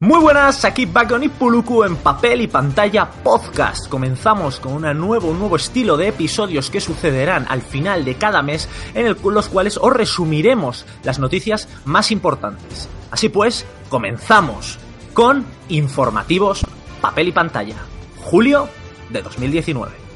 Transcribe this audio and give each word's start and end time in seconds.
Muy 0.00 0.20
buenas, 0.20 0.64
aquí 0.64 0.86
Bagon 0.86 1.24
y 1.24 1.28
Puluku 1.28 1.82
en 1.82 1.96
papel 1.96 2.42
y 2.42 2.46
pantalla 2.46 3.10
podcast. 3.10 3.88
Comenzamos 3.88 4.60
con 4.60 4.74
una 4.74 4.94
nuevo, 4.94 5.26
un 5.26 5.40
nuevo 5.40 5.56
estilo 5.56 5.96
de 5.96 6.06
episodios 6.06 6.70
que 6.70 6.80
sucederán 6.80 7.46
al 7.48 7.62
final 7.62 8.04
de 8.04 8.14
cada 8.14 8.40
mes 8.40 8.68
en 8.94 9.16
los 9.20 9.48
cuales 9.48 9.76
os 9.76 9.92
resumiremos 9.92 10.86
las 11.02 11.18
noticias 11.18 11.68
más 11.84 12.12
importantes. 12.12 12.88
Así 13.10 13.28
pues, 13.28 13.66
comenzamos 13.88 14.78
con 15.14 15.44
informativos 15.68 16.64
papel 17.00 17.26
y 17.26 17.32
pantalla. 17.32 17.78
Julio 18.22 18.68
de 19.10 19.20
2019. 19.22 20.07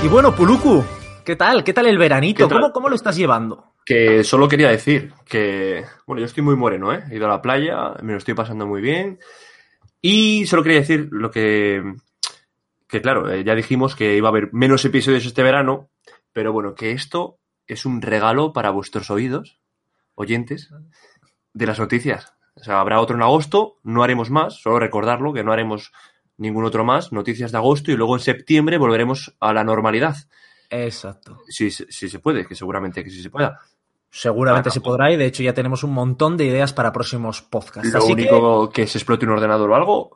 Y 0.00 0.06
bueno, 0.06 0.32
Puluku, 0.32 0.84
¿qué 1.24 1.34
tal? 1.34 1.64
¿Qué 1.64 1.72
tal 1.72 1.86
el 1.86 1.98
veranito? 1.98 2.48
¿Cómo, 2.48 2.70
¿Cómo, 2.70 2.88
lo 2.88 2.94
estás 2.94 3.16
llevando? 3.16 3.74
Que 3.84 4.22
solo 4.22 4.46
quería 4.46 4.68
decir 4.68 5.12
que, 5.24 5.84
bueno, 6.06 6.20
yo 6.20 6.26
estoy 6.26 6.44
muy 6.44 6.54
moreno, 6.54 6.92
¿eh? 6.92 7.02
He 7.10 7.16
ido 7.16 7.26
a 7.26 7.30
la 7.30 7.42
playa, 7.42 7.94
me 8.02 8.12
lo 8.12 8.18
estoy 8.18 8.34
pasando 8.34 8.64
muy 8.64 8.80
bien. 8.80 9.18
Y 10.00 10.46
solo 10.46 10.62
quería 10.62 10.78
decir 10.78 11.08
lo 11.10 11.32
que, 11.32 11.82
que 12.86 13.02
claro, 13.02 13.28
eh, 13.28 13.42
ya 13.42 13.56
dijimos 13.56 13.96
que 13.96 14.16
iba 14.16 14.28
a 14.28 14.30
haber 14.30 14.50
menos 14.52 14.84
episodios 14.84 15.26
este 15.26 15.42
verano, 15.42 15.90
pero 16.32 16.52
bueno, 16.52 16.76
que 16.76 16.92
esto 16.92 17.40
es 17.66 17.84
un 17.84 18.00
regalo 18.00 18.52
para 18.52 18.70
vuestros 18.70 19.10
oídos, 19.10 19.60
oyentes, 20.14 20.70
de 21.52 21.66
las 21.66 21.80
noticias. 21.80 22.34
O 22.54 22.62
sea, 22.62 22.80
habrá 22.80 23.00
otro 23.00 23.16
en 23.16 23.22
agosto, 23.22 23.78
no 23.82 24.04
haremos 24.04 24.30
más, 24.30 24.60
solo 24.62 24.78
recordarlo, 24.78 25.32
que 25.32 25.42
no 25.42 25.52
haremos 25.52 25.92
ningún 26.38 26.64
otro 26.64 26.84
más, 26.84 27.12
noticias 27.12 27.52
de 27.52 27.58
agosto 27.58 27.92
y 27.92 27.96
luego 27.96 28.16
en 28.16 28.20
septiembre 28.20 28.78
volveremos 28.78 29.36
a 29.40 29.52
la 29.52 29.64
normalidad. 29.64 30.16
Exacto. 30.70 31.38
Sí, 31.48 31.70
sí 31.70 32.08
se 32.08 32.18
puede, 32.18 32.46
que 32.46 32.54
seguramente 32.54 33.04
que 33.04 33.10
sí 33.10 33.22
se 33.22 33.30
pueda. 33.30 33.60
Seguramente 34.10 34.70
se 34.70 34.80
podrá 34.80 35.12
y 35.12 35.16
de 35.16 35.26
hecho 35.26 35.42
ya 35.42 35.52
tenemos 35.52 35.84
un 35.84 35.92
montón 35.92 36.36
de 36.36 36.46
ideas 36.46 36.72
para 36.72 36.92
próximos 36.92 37.42
podcasts. 37.42 37.92
Lo 37.92 38.06
único 38.06 38.70
que... 38.70 38.86
se 38.86 38.98
explote 38.98 39.26
un 39.26 39.32
ordenador 39.32 39.70
o 39.70 39.74
algo, 39.74 40.10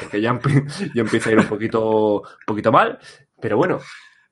porque 0.00 0.20
ya, 0.20 0.30
empieza 0.94 1.30
a 1.30 1.32
ir 1.32 1.38
un 1.40 1.48
poquito, 1.48 2.22
poquito 2.46 2.70
mal, 2.70 2.98
pero 3.40 3.56
bueno. 3.56 3.80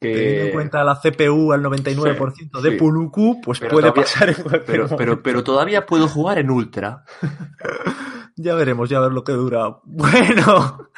Que... 0.00 0.14
Teniendo 0.14 0.44
en 0.46 0.52
cuenta 0.52 0.84
la 0.84 0.96
CPU 0.96 1.52
al 1.52 1.62
99% 1.62 2.60
de 2.60 2.72
Puluku, 2.72 3.40
pues 3.40 3.60
puede 3.60 3.92
pasar 3.92 4.30
en 4.30 4.36
pero, 4.66 4.88
pero, 4.96 5.22
pero 5.22 5.44
todavía 5.44 5.84
puedo 5.84 6.06
jugar 6.06 6.38
en 6.38 6.50
Ultra. 6.50 7.04
ya 8.36 8.54
veremos, 8.54 8.88
ya 8.88 9.00
ver 9.00 9.12
lo 9.12 9.24
que 9.24 9.32
dura. 9.32 9.78
Bueno. 9.84 10.90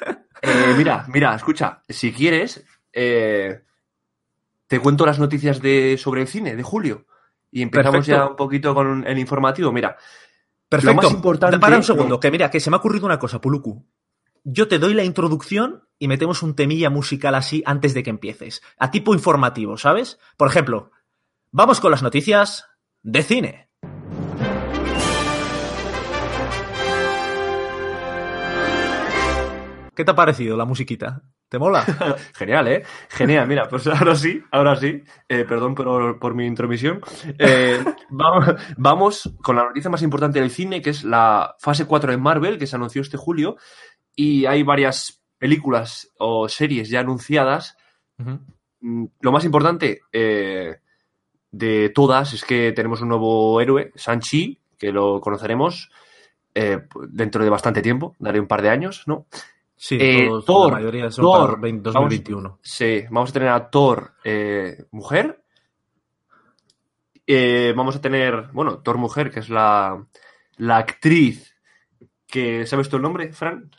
Eh, 0.44 0.74
mira, 0.76 1.06
mira, 1.08 1.34
escucha, 1.34 1.82
si 1.88 2.12
quieres, 2.12 2.64
eh, 2.92 3.62
te 4.66 4.78
cuento 4.80 5.06
las 5.06 5.18
noticias 5.18 5.60
de, 5.60 5.96
sobre 5.98 6.22
el 6.22 6.28
cine 6.28 6.54
de 6.56 6.62
julio. 6.62 7.06
Y 7.50 7.62
empezamos 7.62 8.04
ya 8.06 8.26
un 8.26 8.36
poquito 8.36 8.74
con 8.74 9.06
el 9.06 9.18
informativo. 9.18 9.72
Mira, 9.72 9.96
Perfecto. 10.68 11.02
Lo 11.02 11.02
más 11.02 11.12
importante. 11.12 11.58
Para 11.58 11.76
un 11.76 11.82
segundo, 11.82 12.18
que 12.18 12.30
mira, 12.30 12.50
que 12.50 12.60
se 12.60 12.70
me 12.70 12.76
ha 12.76 12.78
ocurrido 12.78 13.06
una 13.06 13.18
cosa, 13.18 13.40
Puluku. 13.40 13.86
Yo 14.42 14.68
te 14.68 14.78
doy 14.78 14.92
la 14.94 15.04
introducción 15.04 15.84
y 15.98 16.08
metemos 16.08 16.42
un 16.42 16.54
temilla 16.54 16.90
musical 16.90 17.34
así 17.34 17.62
antes 17.64 17.94
de 17.94 18.02
que 18.02 18.10
empieces. 18.10 18.62
A 18.78 18.90
tipo 18.90 19.14
informativo, 19.14 19.78
¿sabes? 19.78 20.18
Por 20.36 20.48
ejemplo, 20.48 20.90
vamos 21.50 21.80
con 21.80 21.90
las 21.90 22.02
noticias 22.02 22.66
de 23.02 23.22
cine. 23.22 23.70
¿Qué 29.94 30.04
te 30.04 30.10
ha 30.10 30.14
parecido 30.14 30.56
la 30.56 30.64
musiquita? 30.64 31.22
¿Te 31.48 31.58
mola? 31.58 31.84
Genial, 32.34 32.68
¿eh? 32.68 32.82
Genial, 33.10 33.46
mira, 33.46 33.68
pues 33.68 33.86
ahora 33.86 34.16
sí, 34.16 34.42
ahora 34.50 34.74
sí, 34.74 35.02
eh, 35.28 35.44
perdón 35.44 35.74
por, 35.74 36.34
mi 36.34 36.46
intromisión. 36.46 37.00
Eh, 37.38 37.78
vamos, 38.10 38.46
vamos, 38.76 39.34
con 39.42 39.56
la 39.56 39.64
noticia 39.64 39.90
más 39.90 40.02
importante 40.02 40.40
del 40.40 40.50
cine, 40.50 40.82
que 40.82 40.90
es 40.90 41.04
la 41.04 41.54
fase 41.60 41.86
4 41.86 42.10
de 42.10 42.16
Marvel, 42.16 42.58
que 42.58 42.66
se 42.66 42.74
anunció 42.74 43.02
este 43.02 43.16
julio, 43.16 43.56
y 44.16 44.46
hay 44.46 44.62
varias 44.64 45.22
películas 45.38 46.10
o 46.18 46.48
series 46.48 46.88
ya 46.88 47.00
anunciadas. 47.00 47.76
Mm, 48.16 49.04
lo 49.20 49.32
más 49.32 49.44
importante 49.44 50.00
eh, 50.12 50.78
de 51.52 51.88
todas 51.90 52.32
es 52.32 52.44
que 52.44 52.72
tenemos 52.72 53.00
un 53.00 53.10
nuevo 53.10 53.60
héroe, 53.60 53.92
Sanchi, 53.94 54.58
que 54.76 54.90
lo 54.90 55.20
conoceremos 55.20 55.90
dentro 57.10 57.42
de 57.42 57.50
bastante 57.50 57.82
tiempo, 57.82 58.14
daré 58.20 58.38
un 58.38 58.46
par 58.46 58.62
de 58.62 58.70
años, 58.70 59.02
¿no? 59.06 59.26
Sí, 59.76 59.98
eh, 60.00 60.30
Thor, 60.46 60.72
la 60.72 60.78
mayoría 60.78 61.10
son 61.10 61.24
Thor, 61.24 61.60
2021. 61.60 62.42
Vamos, 62.42 62.58
sí, 62.62 63.04
vamos 63.10 63.30
a 63.30 63.32
tener 63.32 63.48
a 63.48 63.70
Thor 63.70 64.14
eh, 64.24 64.84
mujer. 64.92 65.42
Eh, 67.26 67.72
vamos 67.76 67.96
a 67.96 68.00
tener, 68.00 68.48
bueno, 68.52 68.78
Thor 68.78 68.98
mujer, 68.98 69.30
que 69.30 69.40
es 69.40 69.48
la, 69.48 70.06
la 70.56 70.76
actriz 70.76 71.54
que, 72.26 72.66
¿sabes 72.66 72.88
tu 72.88 72.96
el 72.96 73.02
nombre, 73.02 73.32
Fran? 73.32 73.70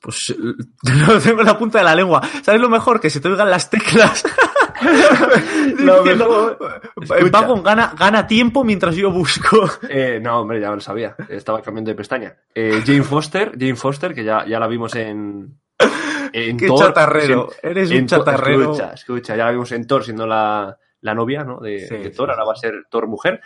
Pues 0.00 0.34
lo 1.06 1.20
tengo 1.20 1.40
en 1.40 1.46
la 1.46 1.58
punta 1.58 1.78
de 1.78 1.84
la 1.84 1.94
lengua. 1.94 2.20
¿Sabes 2.42 2.60
lo 2.60 2.68
mejor? 2.68 3.00
Que 3.00 3.10
se 3.10 3.20
te 3.20 3.28
oigan 3.28 3.50
las 3.50 3.70
teclas. 3.70 4.24
no, 5.78 6.02
Paco 7.30 7.62
gana, 7.62 7.94
gana 7.98 8.26
tiempo 8.26 8.64
mientras 8.64 8.94
yo 8.96 9.10
busco. 9.10 9.68
Eh, 9.88 10.20
no, 10.22 10.40
hombre, 10.40 10.60
ya 10.60 10.70
lo 10.70 10.80
sabía. 10.80 11.14
Estaba 11.28 11.62
cambiando 11.62 11.90
de 11.90 11.94
pestaña. 11.94 12.36
Eh, 12.54 12.82
Jane 12.84 13.02
Foster, 13.02 13.52
Jane 13.52 13.76
Foster, 13.76 14.14
que 14.14 14.24
ya, 14.24 14.44
ya 14.46 14.58
la 14.58 14.66
vimos 14.66 14.94
en. 14.94 15.58
en 16.32 16.56
Qué 16.56 16.68
chatarrero. 16.68 17.48
Eres 17.62 17.90
un 17.90 18.06
chatarrero. 18.06 18.72
Escucha, 18.72 18.92
escucha, 18.92 19.36
ya 19.36 19.44
la 19.46 19.52
vimos 19.52 19.72
en 19.72 19.86
Thor 19.86 20.04
siendo 20.04 20.26
la, 20.26 20.76
la 21.00 21.14
novia 21.14 21.44
¿no? 21.44 21.58
de, 21.60 22.12
Thor. 22.14 22.30
Ahora 22.30 22.44
va 22.44 22.52
a 22.52 22.56
ser 22.56 22.84
Thor 22.90 23.06
mujer. 23.06 23.40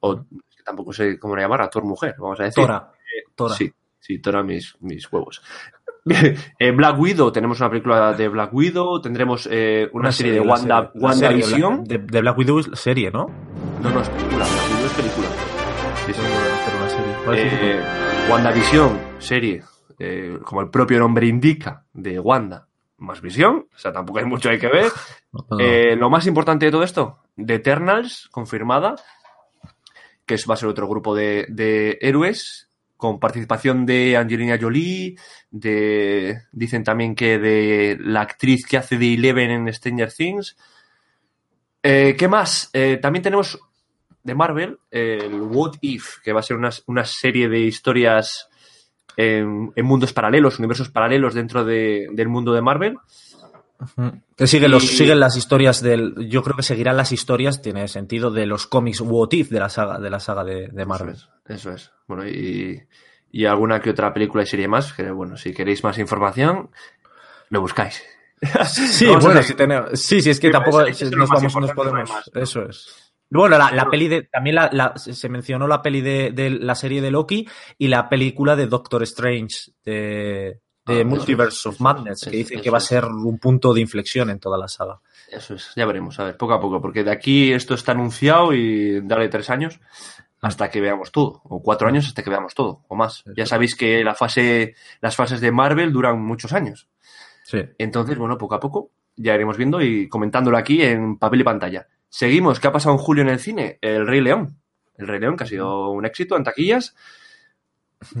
O 0.00 0.24
tampoco 0.64 0.92
sé 0.92 1.18
cómo 1.18 1.36
llamar 1.36 1.62
a 1.62 1.70
Thor 1.70 1.84
mujer, 1.84 2.14
vamos 2.18 2.40
a 2.40 2.44
decir. 2.44 2.64
Tora. 2.64 2.90
Eh, 2.92 3.30
Tora. 3.34 3.54
Sí, 3.54 3.72
sí, 4.00 4.18
Tora 4.18 4.42
mis, 4.42 4.76
mis 4.80 5.10
huevos. 5.12 5.42
Eh, 6.58 6.70
Black 6.72 6.98
Widow, 6.98 7.32
tenemos 7.32 7.60
una 7.60 7.70
película 7.70 8.12
de 8.12 8.28
Black 8.28 8.52
Widow, 8.52 9.00
tendremos 9.00 9.48
eh, 9.50 9.88
una, 9.92 10.12
serie, 10.12 10.34
de 10.34 10.40
Wanda, 10.40 10.90
WandaVision. 10.94 11.84
De, 11.84 11.98
de, 11.98 12.20
Black 12.20 12.36
Widow 12.36 12.58
es 12.58 12.68
serie, 12.74 13.10
¿no? 13.10 13.26
No, 13.82 13.90
no, 13.90 14.02
es 14.02 14.08
película. 14.10 14.44
Black 14.44 14.70
Widow 14.70 14.86
es 14.86 14.92
película. 14.92 15.28
Sí, 16.04 16.12
sí. 16.12 16.20
una 17.26 17.34
serie. 17.34 17.76
Eh, 17.76 17.80
WandaVision, 18.30 19.00
serie, 19.18 19.62
como 20.42 20.60
el 20.60 20.68
propio 20.68 20.98
nombre 20.98 21.26
indica, 21.26 21.84
de 21.94 22.20
Wanda 22.20 22.68
más 23.04 23.20
visión, 23.20 23.66
o 23.74 23.78
sea, 23.78 23.92
tampoco 23.92 24.18
hay 24.18 24.24
mucho 24.24 24.50
hay 24.50 24.58
que 24.58 24.68
ver. 24.68 24.90
Eh, 25.58 25.96
lo 25.96 26.10
más 26.10 26.28
importante 26.28 26.66
de 26.66 26.70
todo 26.70 26.84
esto, 26.84 27.18
The 27.34 27.54
Eternals, 27.54 28.28
confirmada, 28.30 28.94
que 30.24 30.36
va 30.48 30.54
a 30.54 30.56
ser 30.56 30.68
otro 30.68 30.86
grupo 30.86 31.12
de, 31.12 31.46
de 31.48 31.98
héroes 32.00 32.70
con 33.04 33.20
participación 33.20 33.84
de 33.84 34.16
Angelina 34.16 34.56
Jolie, 34.58 35.14
de 35.50 36.38
dicen 36.52 36.82
también 36.82 37.14
que 37.14 37.38
de 37.38 37.98
la 38.00 38.22
actriz 38.22 38.64
que 38.64 38.78
hace 38.78 38.96
de 38.96 39.12
Eleven 39.12 39.50
en 39.50 39.74
Stranger 39.74 40.10
Things. 40.10 40.56
Eh, 41.82 42.16
¿Qué 42.18 42.28
más? 42.28 42.70
Eh, 42.72 42.96
también 43.02 43.22
tenemos 43.22 43.60
de 44.22 44.34
Marvel 44.34 44.78
el 44.90 45.38
What 45.42 45.72
If, 45.82 46.20
que 46.24 46.32
va 46.32 46.40
a 46.40 46.42
ser 46.42 46.56
una, 46.56 47.04
serie 47.04 47.46
de 47.50 47.60
historias 47.60 48.48
en, 49.18 49.70
mundos 49.82 50.14
paralelos, 50.14 50.58
universos 50.58 50.88
paralelos 50.88 51.34
dentro 51.34 51.62
del 51.62 52.28
mundo 52.28 52.54
de 52.54 52.62
Marvel. 52.62 52.96
Que 54.36 54.46
siguen, 54.46 54.70
los, 54.70 54.86
siguen 54.86 55.20
las 55.20 55.36
historias 55.36 55.82
del. 55.82 56.28
Yo 56.28 56.42
creo 56.42 56.56
que 56.56 56.62
seguirán 56.62 56.96
las 56.96 57.12
historias, 57.12 57.62
tiene 57.62 57.88
sentido, 57.88 58.30
de 58.30 58.46
los 58.46 58.66
cómics 58.66 59.00
What 59.00 59.32
If 59.32 59.50
de 59.50 59.60
la 59.60 59.68
saga, 59.68 59.98
de 59.98 60.10
la 60.10 60.20
saga 60.20 60.44
de, 60.44 60.86
Marvel. 60.86 61.16
Eso 61.46 61.72
es, 61.72 61.92
Bueno, 62.06 62.26
y, 62.26 62.82
y, 63.30 63.44
alguna 63.44 63.80
que 63.80 63.90
otra 63.90 64.12
película 64.12 64.42
y 64.42 64.46
serie 64.46 64.68
más. 64.68 64.92
Que 64.92 65.10
bueno, 65.10 65.36
si 65.36 65.52
queréis 65.52 65.84
más 65.84 65.98
información, 65.98 66.70
lo 67.50 67.60
buscáis. 67.60 68.02
Sí, 68.66 69.06
bueno, 69.06 69.42
si 69.42 69.54
tenemos, 69.54 69.98
sí, 69.98 70.20
sí, 70.20 70.30
es 70.30 70.38
que 70.38 70.50
tampoco 70.50 70.82
nos, 70.82 71.28
vamos, 71.30 71.56
nos 71.56 71.72
podemos. 71.72 72.10
Eso 72.34 72.62
es. 72.68 73.12
Bueno, 73.30 73.58
la, 73.58 73.88
peli 73.90 74.08
de. 74.08 74.22
También 74.24 74.56
la, 74.56 74.92
se 74.96 75.28
mencionó 75.28 75.66
la 75.66 75.82
peli 75.82 76.00
de, 76.02 76.30
de, 76.32 76.50
la 76.50 76.74
serie 76.74 77.00
de 77.00 77.10
Loki 77.10 77.48
y 77.78 77.88
la 77.88 78.08
película 78.08 78.54
de 78.54 78.66
Doctor 78.66 79.02
Strange 79.02 79.72
de, 79.84 80.60
de 80.86 81.00
ah, 81.00 81.04
Multiverse 81.04 81.68
of 81.68 81.80
Madness, 81.80 82.24
que 82.24 82.36
dicen 82.36 82.60
que 82.60 82.70
va 82.70 82.78
a 82.78 82.80
ser 82.80 83.04
un 83.04 83.38
punto 83.38 83.72
de 83.72 83.80
inflexión 83.80 84.30
en 84.30 84.38
toda 84.38 84.58
la 84.58 84.68
saga. 84.68 85.00
Eso 85.30 85.54
es, 85.54 85.72
ya 85.74 85.86
veremos, 85.86 86.18
a 86.20 86.24
ver, 86.24 86.36
poco 86.36 86.54
a 86.54 86.60
poco, 86.60 86.80
porque 86.80 87.04
de 87.04 87.10
aquí 87.10 87.52
esto 87.52 87.74
está 87.74 87.92
anunciado 87.92 88.52
y 88.52 89.00
dale 89.00 89.28
tres 89.28 89.50
años 89.50 89.80
hasta 90.40 90.70
que 90.70 90.80
veamos 90.80 91.10
todo, 91.10 91.40
o 91.44 91.62
cuatro 91.62 91.88
años 91.88 92.06
hasta 92.06 92.22
que 92.22 92.28
veamos 92.28 92.54
todo, 92.54 92.84
o 92.88 92.94
más. 92.94 93.24
Ya 93.34 93.46
sabéis 93.46 93.74
que 93.74 94.04
la 94.04 94.14
fase, 94.14 94.74
las 95.00 95.16
fases 95.16 95.40
de 95.40 95.50
Marvel 95.50 95.90
duran 95.90 96.20
muchos 96.20 96.52
años. 96.52 96.88
Sí. 97.44 97.60
Entonces, 97.78 98.18
bueno, 98.18 98.36
poco 98.36 98.54
a 98.54 98.60
poco 98.60 98.90
ya 99.16 99.34
iremos 99.34 99.56
viendo 99.56 99.80
y 99.80 100.08
comentándolo 100.08 100.58
aquí 100.58 100.82
en 100.82 101.18
papel 101.18 101.40
y 101.40 101.44
pantalla. 101.44 101.86
Seguimos, 102.08 102.60
¿qué 102.60 102.68
ha 102.68 102.72
pasado 102.72 102.94
en 102.94 102.98
julio 102.98 103.22
en 103.22 103.30
el 103.30 103.38
cine? 103.38 103.78
El 103.80 104.06
Rey 104.06 104.20
León. 104.20 104.58
El 104.96 105.08
Rey 105.08 105.18
León, 105.18 105.36
que 105.36 105.44
ha 105.44 105.46
sido 105.46 105.90
un 105.90 106.04
éxito 106.04 106.36
en 106.36 106.44
taquillas 106.44 106.94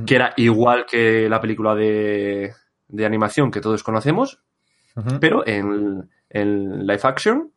que 0.06 0.14
era 0.14 0.34
igual 0.36 0.86
que 0.86 1.28
la 1.28 1.40
película 1.40 1.74
de, 1.74 2.52
de 2.88 3.06
animación 3.06 3.50
que 3.50 3.60
todos 3.60 3.82
conocemos, 3.82 4.40
pero 5.20 5.46
en, 5.46 6.08
en 6.30 6.86
live 6.86 7.00
action. 7.02 7.50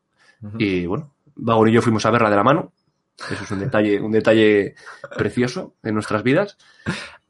Y 0.57 0.85
bueno, 0.85 1.13
Vagón 1.35 1.69
y 1.69 1.71
yo 1.71 1.81
fuimos 1.81 2.05
a 2.05 2.11
verla 2.11 2.29
de 2.29 2.35
la 2.35 2.43
mano. 2.43 2.73
Eso 3.31 3.43
es 3.43 3.51
un 3.51 3.59
detalle, 3.59 3.99
un 3.99 4.11
detalle 4.11 4.75
precioso 5.17 5.75
en 5.83 5.95
nuestras 5.95 6.23
vidas. 6.23 6.57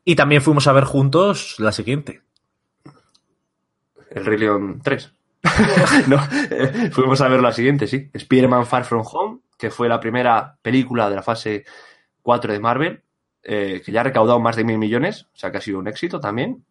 Y 0.03 0.15
también 0.15 0.41
fuimos 0.41 0.67
a 0.67 0.73
ver 0.73 0.83
juntos 0.83 1.55
la 1.59 1.71
siguiente. 1.71 2.21
El 4.09 4.25
Rey 4.25 4.37
León 4.37 4.81
3. 4.83 5.13
no, 6.07 6.17
fuimos 6.91 7.21
a 7.21 7.27
ver 7.27 7.41
la 7.41 7.51
siguiente, 7.51 7.87
sí. 7.87 8.09
Spider-Man 8.13 8.65
Far 8.65 8.83
From 8.83 9.03
Home, 9.05 9.39
que 9.57 9.69
fue 9.69 9.87
la 9.87 9.99
primera 9.99 10.57
película 10.61 11.09
de 11.09 11.15
la 11.15 11.23
fase 11.23 11.65
4 12.21 12.53
de 12.53 12.59
Marvel, 12.59 13.03
eh, 13.43 13.81
que 13.85 13.91
ya 13.91 14.01
ha 14.01 14.03
recaudado 14.03 14.39
más 14.39 14.55
de 14.55 14.63
mil 14.63 14.77
millones, 14.77 15.27
o 15.33 15.37
sea 15.37 15.51
que 15.51 15.57
ha 15.57 15.61
sido 15.61 15.79
un 15.79 15.87
éxito 15.87 16.19
también. 16.19 16.63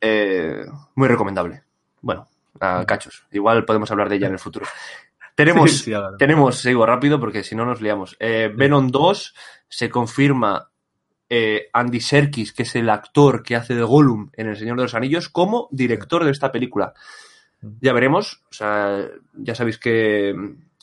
Eh, 0.00 0.64
muy 0.94 1.08
recomendable. 1.08 1.62
Bueno, 2.00 2.28
a 2.60 2.84
cachos. 2.86 3.26
Igual 3.32 3.64
podemos 3.64 3.90
hablar 3.90 4.08
de 4.08 4.16
ella 4.16 4.26
en 4.26 4.34
el 4.34 4.38
futuro. 4.38 4.66
Tenemos, 5.34 5.86
tenemos, 6.18 6.58
sigo 6.58 6.84
rápido 6.84 7.20
porque 7.20 7.44
si 7.44 7.54
no 7.54 7.64
nos 7.64 7.80
liamos. 7.80 8.16
Eh, 8.18 8.52
Venom 8.52 8.88
2 8.88 9.34
se 9.68 9.88
confirma 9.88 10.68
eh, 11.28 11.68
Andy 11.72 12.00
Serkis, 12.00 12.52
que 12.52 12.64
es 12.64 12.74
el 12.74 12.90
actor 12.90 13.44
que 13.44 13.54
hace 13.54 13.76
de 13.76 13.84
Gollum 13.84 14.30
en 14.32 14.48
El 14.48 14.56
Señor 14.56 14.76
de 14.78 14.82
los 14.82 14.96
Anillos, 14.96 15.28
como 15.28 15.68
director 15.70 16.24
de 16.24 16.32
esta 16.32 16.50
película. 16.50 16.92
Ya 17.80 17.92
veremos, 17.92 18.42
o 18.50 18.52
sea, 18.52 19.06
ya 19.34 19.54
sabéis 19.54 19.78
que 19.78 20.34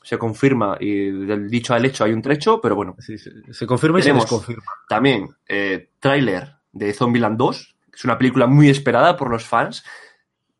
se 0.05 0.19
confirma 0.19 0.77
y 0.79 1.09
del 1.09 1.49
dicho 1.49 1.73
al 1.73 1.83
hecho 1.83 2.03
hay 2.03 2.13
un 2.13 2.21
trecho, 2.21 2.61
pero 2.61 2.75
bueno. 2.75 2.95
se 2.99 3.65
confirma 3.65 3.99
y 3.99 4.03
se 4.03 4.13
desconfirma. 4.13 4.63
También 4.87 5.29
eh, 5.47 5.89
tráiler 5.99 6.57
de 6.71 6.93
Zombieland 6.93 7.39
2, 7.39 7.75
que 7.87 7.95
es 7.95 8.05
una 8.05 8.15
película 8.15 8.45
muy 8.45 8.69
esperada 8.69 9.17
por 9.17 9.31
los 9.31 9.45
fans, 9.45 9.83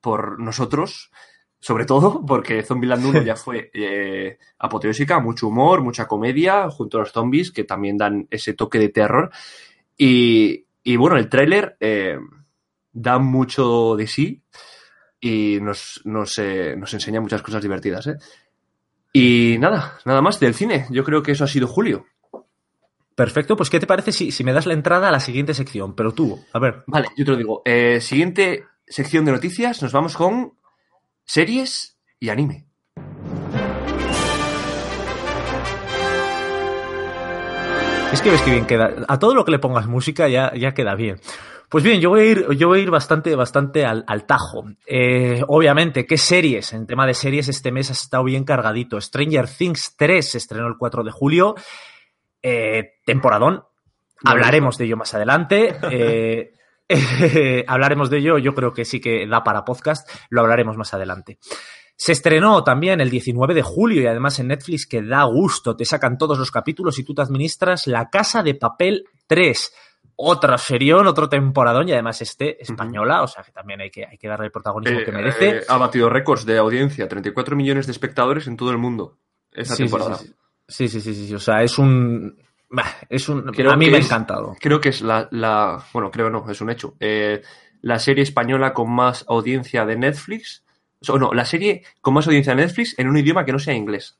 por 0.02 0.40
nosotros, 0.40 1.12
sobre 1.60 1.86
todo 1.86 2.26
porque 2.26 2.64
Zombieland 2.64 3.06
1 3.06 3.22
ya 3.22 3.36
fue 3.46 3.70
eh, 3.72 4.40
apoteósica, 4.58 5.20
mucho 5.20 5.50
humor, 5.50 5.84
mucha 5.84 6.08
comedia, 6.08 6.68
junto 6.72 6.98
a 6.98 7.02
los 7.02 7.12
zombies 7.12 7.52
que 7.52 7.66
también 7.66 7.98
dan 7.98 8.28
ese 8.32 8.54
toque 8.54 8.80
de 8.80 8.90
terror. 8.90 9.30
Y, 9.96 10.66
bueno, 10.98 11.18
el 11.18 11.30
tráiler 11.30 11.78
eh, 11.80 12.18
da 12.92 13.20
mucho 13.20 13.96
de 13.96 14.08
sí 14.08 14.42
y 15.20 15.60
nos, 15.62 16.02
nos, 16.04 16.40
eh, 16.40 16.76
nos, 16.76 16.92
enseña 16.96 17.22
muchas 17.22 17.44
cosas 17.44 17.62
divertidas. 17.62 18.10
Y 19.18 19.56
nada, 19.60 19.98
nada 20.04 20.22
más 20.22 20.42
del 20.42 20.54
cine. 20.54 20.88
Yo 20.90 21.06
creo 21.06 21.24
que 21.24 21.32
eso 21.32 21.46
ha 21.46 21.48
sido 21.48 21.68
Julio. 21.68 22.06
Perfecto, 23.16 23.56
pues 23.56 23.70
¿qué 23.70 23.80
te 23.80 23.88
parece 23.88 24.12
si, 24.12 24.30
si 24.30 24.44
me 24.44 24.52
das 24.52 24.66
la 24.66 24.74
entrada 24.74 25.08
a 25.08 25.12
la 25.12 25.22
siguiente 25.22 25.54
sección? 25.54 25.96
Pero 25.96 26.12
tú, 26.12 26.44
a 26.52 26.60
ver. 26.60 26.84
Vale, 26.86 27.08
yo 27.16 27.24
te 27.24 27.32
lo 27.32 27.38
digo. 27.38 27.64
siguiente 28.02 28.66
sección 28.86 29.24
de 29.24 29.32
noticias, 29.32 29.82
nos 29.82 29.94
vamos 29.94 30.18
con 30.18 30.56
series 31.24 31.98
y 32.20 32.28
anime. 32.28 32.66
Es 38.12 38.22
que 38.22 38.32
ves 38.32 38.42
que 38.42 38.52
bien 38.52 38.66
queda. 38.66 39.06
A 39.08 39.18
todo 39.18 39.34
lo 39.34 39.46
que 39.46 39.52
le 39.52 39.60
pongas 39.60 39.88
música 39.88 40.28
ya, 40.28 40.54
ya 40.56 40.74
queda 40.74 40.94
bien. 40.96 41.22
Pues 41.70 41.84
bien, 41.84 42.00
yo 42.00 42.12
voy 42.12 42.22
a 42.22 42.26
ir, 42.26 42.48
yo 42.52 42.68
voy 42.68 42.80
a 42.80 42.84
ir 42.84 42.92
bastante, 42.92 43.36
bastante 43.36 43.86
al, 43.86 44.26
tajo. 44.26 44.66
Eh, 44.86 45.44
obviamente, 45.48 46.06
¿qué 46.06 46.18
series? 46.18 46.74
En 46.74 46.86
tema 46.86 47.08
de 47.08 47.14
series, 47.14 47.48
este 47.48 47.72
mes 47.72 47.90
ha 47.90 47.94
estado 47.94 48.24
bien 48.24 48.44
cargadito. 48.44 49.00
Stranger 49.02 49.48
Things 49.50 49.96
3 49.98 50.32
se 50.32 50.38
estrenó 50.38 50.68
el 50.68 50.78
4 50.78 51.04
de 51.04 51.12
julio. 51.12 51.56
Eh, 52.42 52.94
temporadón. 53.06 53.64
Hablaremos 54.24 54.78
de 54.78 54.86
ello 54.86 54.98
más 54.98 55.14
adelante. 55.14 55.76
Eh, 55.92 56.54
hablaremos 57.68 58.10
de 58.10 58.20
ello, 58.20 58.38
yo 58.38 58.54
creo 58.54 58.72
que 58.72 58.86
sí 58.86 59.02
que 59.02 59.26
da 59.28 59.44
para 59.44 59.66
podcast, 59.66 60.08
lo 60.30 60.42
hablaremos 60.42 60.78
más 60.78 60.94
adelante. 60.94 61.40
Se 61.98 62.12
estrenó 62.12 62.64
también 62.64 63.00
el 63.00 63.10
19 63.10 63.54
de 63.54 63.62
julio 63.62 64.02
y 64.02 64.08
además 64.08 64.38
en 64.40 64.50
Netflix 64.50 64.86
que 64.86 65.02
da 65.02 65.24
gusto, 65.24 65.76
te 65.78 65.86
sacan 65.86 66.18
todos 66.18 66.38
los 66.38 66.52
capítulos 66.52 67.00
y 67.00 67.04
tú 67.04 67.16
te 67.16 67.22
administras 67.22 67.88
La 67.88 68.10
Casa 68.10 68.44
de 68.44 68.56
Papel 68.56 69.06
3. 69.28 69.74
Otra 70.18 70.58
serión, 70.58 71.08
otro 71.08 71.28
temporadón 71.28 71.90
y 71.90 71.92
además 71.92 72.22
este 72.22 72.62
española, 72.62 73.22
o 73.22 73.28
sea 73.28 73.44
que 73.44 73.52
también 73.52 73.82
hay 73.82 73.92
que, 73.92 74.06
hay 74.06 74.18
que 74.18 74.28
darle 74.28 74.46
el 74.46 74.52
protagonismo 74.52 75.00
que 75.00 75.10
eh, 75.10 75.14
merece. 75.14 75.50
Eh, 75.50 75.62
ha 75.68 75.78
batido 75.78 76.10
récords 76.10 76.46
de 76.46 76.58
audiencia, 76.58 77.08
34 77.08 77.56
millones 77.56 77.86
de 77.86 77.92
espectadores 77.92 78.48
en 78.48 78.56
todo 78.56 78.72
el 78.72 78.78
mundo 78.78 79.18
esa 79.52 79.76
temporada. 79.76 80.18
Sí 80.18 80.88
sí, 80.88 81.02
sí 81.02 81.14
sí 81.14 81.28
sí, 81.28 81.36
o 81.36 81.40
sea, 81.40 81.64
es 81.64 81.78
un, 81.78 82.38
es 83.10 83.30
un, 83.30 83.48
a 83.48 83.76
mí 83.76 83.90
me 83.90 83.98
ha 83.98 84.00
encantado. 84.00 84.56
Creo 84.60 84.80
que 84.80 84.90
es 84.90 85.02
la, 85.02 85.28
la, 85.32 85.84
Bueno, 85.94 86.12
creo 86.12 86.30
no, 86.30 86.50
es 86.50 86.62
un 86.62 86.70
hecho. 86.70 86.96
Eh, 87.00 87.42
la 87.82 88.00
serie 88.00 88.24
española 88.24 88.74
con 88.74 88.92
más 88.92 89.26
audiencia 89.28 89.86
de 89.86 89.96
Netflix. 89.96 90.64
O 91.08 91.20
no, 91.20 91.34
la 91.34 91.46
serie 91.46 91.84
con 92.02 92.14
más 92.14 92.26
audiencia 92.26 92.56
de 92.56 92.64
Netflix 92.64 92.98
en 92.98 93.08
un 93.08 93.18
idioma 93.18 93.46
que 93.46 93.52
no 93.52 93.60
sea 93.60 93.76
inglés. 93.76 94.18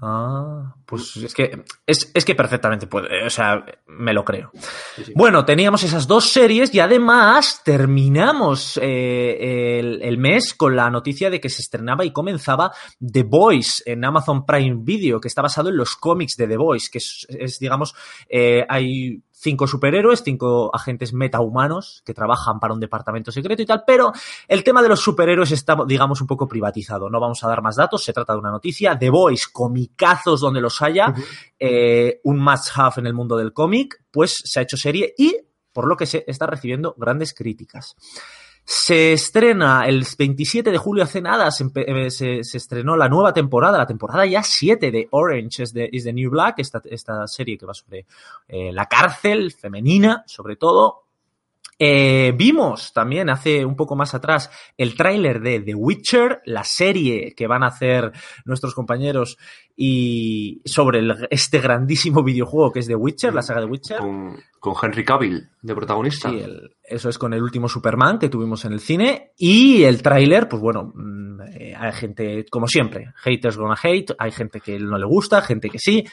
Ah, 0.00 0.74
pues 0.86 1.16
es 1.16 1.34
que, 1.34 1.64
es, 1.86 2.24
que 2.24 2.34
perfectamente 2.34 2.86
puede, 2.86 3.26
o 3.26 3.30
sea, 3.30 3.64
me 3.86 4.12
lo 4.12 4.24
creo. 4.24 4.50
Bueno, 5.14 5.44
teníamos 5.44 5.82
esas 5.82 6.06
dos 6.06 6.30
series 6.30 6.74
y 6.74 6.80
además 6.80 7.62
terminamos 7.64 8.78
eh, 8.82 9.78
el, 10.02 10.18
mes 10.18 10.54
con 10.54 10.76
la 10.76 10.90
noticia 10.90 11.30
de 11.30 11.40
que 11.40 11.48
se 11.48 11.62
estrenaba 11.62 12.04
y 12.04 12.12
comenzaba 12.12 12.72
The 13.00 13.22
Voice 13.22 13.82
en 13.86 14.04
Amazon 14.04 14.44
Prime 14.44 14.78
Video, 14.80 15.20
que 15.20 15.28
está 15.28 15.42
basado 15.42 15.68
en 15.68 15.76
los 15.76 15.96
cómics 15.96 16.36
de 16.36 16.46
The 16.46 16.56
Voice, 16.56 16.88
que 16.90 16.98
es, 16.98 17.58
digamos, 17.58 17.94
eh, 18.28 18.64
hay 18.68 19.22
cinco 19.40 19.66
superhéroes, 19.66 20.22
cinco 20.22 20.70
agentes 20.74 21.12
metahumanos 21.12 22.02
que 22.04 22.12
trabajan 22.12 22.60
para 22.60 22.74
un 22.74 22.80
departamento 22.80 23.32
secreto 23.32 23.62
y 23.62 23.66
tal, 23.66 23.84
pero 23.86 24.12
el 24.46 24.62
tema 24.62 24.82
de 24.82 24.88
los 24.88 25.00
superhéroes 25.00 25.50
está, 25.52 25.76
digamos, 25.86 26.20
un 26.20 26.26
poco 26.26 26.46
privatizado. 26.46 27.08
No 27.08 27.20
vamos 27.20 27.42
a 27.42 27.48
dar 27.48 27.62
más 27.62 27.76
datos, 27.76 28.04
se 28.04 28.12
trata 28.12 28.34
de 28.34 28.40
una 28.40 28.50
noticia. 28.50 28.98
The 28.98 29.08
Boys, 29.08 29.48
comicazos 29.48 30.40
donde 30.40 30.60
los 30.60 30.80
haya, 30.82 31.14
eh, 31.58 32.20
un 32.24 32.38
must-have 32.38 32.94
en 32.98 33.06
el 33.06 33.14
mundo 33.14 33.36
del 33.36 33.52
cómic, 33.52 34.04
pues 34.10 34.42
se 34.44 34.60
ha 34.60 34.62
hecho 34.62 34.76
serie 34.76 35.14
y, 35.16 35.36
por 35.72 35.88
lo 35.88 35.96
que 35.96 36.06
se 36.06 36.24
está 36.26 36.46
recibiendo 36.46 36.94
grandes 36.98 37.32
críticas. 37.32 37.96
Se 38.72 39.14
estrena 39.14 39.84
el 39.88 40.06
27 40.16 40.70
de 40.70 40.78
julio, 40.78 41.02
hace 41.02 41.20
nada, 41.20 41.48
eh, 41.74 42.08
se, 42.08 42.38
estrenó 42.38 42.96
la 42.96 43.08
nueva 43.08 43.32
temporada, 43.32 43.76
la 43.76 43.86
temporada 43.86 44.24
ya 44.26 44.44
7 44.44 44.92
de 44.92 45.08
Orange 45.10 45.64
is 45.64 45.72
the, 46.04 46.12
New 46.12 46.30
Black, 46.30 46.60
esta, 46.60 46.80
esta 46.84 47.26
serie 47.26 47.58
que 47.58 47.66
va 47.66 47.74
sobre 47.74 48.06
eh, 48.46 48.72
la 48.72 48.86
cárcel 48.86 49.50
femenina, 49.50 50.22
sobre 50.24 50.54
todo, 50.54 51.06
eh, 51.82 52.34
vimos 52.36 52.92
también 52.92 53.30
hace 53.30 53.64
un 53.64 53.74
poco 53.74 53.96
más 53.96 54.14
atrás 54.14 54.50
el 54.76 54.94
tráiler 54.94 55.40
de 55.40 55.60
The 55.60 55.74
Witcher, 55.74 56.42
la 56.44 56.62
serie 56.62 57.34
que 57.34 57.46
van 57.46 57.62
a 57.62 57.68
hacer 57.68 58.12
nuestros 58.44 58.74
compañeros 58.74 59.38
y 59.74 60.60
sobre 60.66 61.00
este 61.30 61.58
grandísimo 61.58 62.22
videojuego 62.24 62.70
que 62.70 62.80
es 62.80 62.86
The 62.86 62.96
Witcher, 62.96 63.32
la 63.32 63.40
saga 63.40 63.60
de 63.60 63.66
Witcher. 63.66 63.98
Con, 63.98 64.74
Henry 64.82 65.06
Cavill 65.06 65.48
de 65.62 65.74
protagonista. 65.74 66.28
Sí, 66.28 66.44
eso 66.84 67.08
es 67.08 67.16
con 67.16 67.32
el 67.32 67.42
último 67.42 67.66
Superman 67.66 68.18
que 68.18 68.28
tuvimos 68.28 68.62
en 68.66 68.74
el 68.74 68.80
cine. 68.80 69.32
Y 69.38 69.84
el 69.84 70.02
tráiler, 70.02 70.50
pues 70.50 70.60
bueno, 70.60 70.92
mm, 70.94 71.40
eh, 71.54 71.74
hay 71.78 71.92
gente, 71.92 72.44
como 72.50 72.66
siempre, 72.66 73.14
haters 73.16 73.56
gonna 73.56 73.78
hate, 73.82 74.12
hay 74.18 74.32
gente 74.32 74.60
que 74.60 74.78
no 74.78 74.98
le 74.98 75.06
gusta, 75.06 75.40
gente 75.40 75.70
que 75.70 75.78
sí 75.78 76.04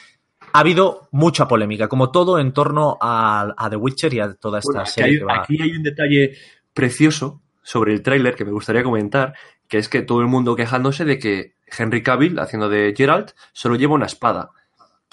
ha 0.52 0.60
habido 0.60 1.08
mucha 1.10 1.48
polémica, 1.48 1.88
como 1.88 2.10
todo 2.10 2.38
en 2.38 2.52
torno 2.52 2.98
a, 3.00 3.68
The 3.70 3.76
Witcher 3.76 4.14
y 4.14 4.20
a 4.20 4.34
toda 4.34 4.58
esta 4.58 4.86
serie. 4.86 5.22
Aquí 5.28 5.60
hay 5.60 5.72
un 5.72 5.82
detalle 5.82 6.36
precioso 6.72 7.42
sobre 7.62 7.92
el 7.92 8.02
tráiler 8.02 8.34
que 8.34 8.44
me 8.44 8.52
gustaría 8.52 8.82
comentar, 8.82 9.34
que 9.68 9.78
es 9.78 9.88
que 9.88 10.02
todo 10.02 10.20
el 10.20 10.26
mundo 10.26 10.56
quejándose 10.56 11.04
de 11.04 11.18
que 11.18 11.54
Henry 11.66 12.02
Cavill, 12.02 12.38
haciendo 12.38 12.68
de 12.68 12.94
Geralt, 12.96 13.32
solo 13.52 13.76
lleva 13.76 13.94
una 13.94 14.06
espada. 14.06 14.50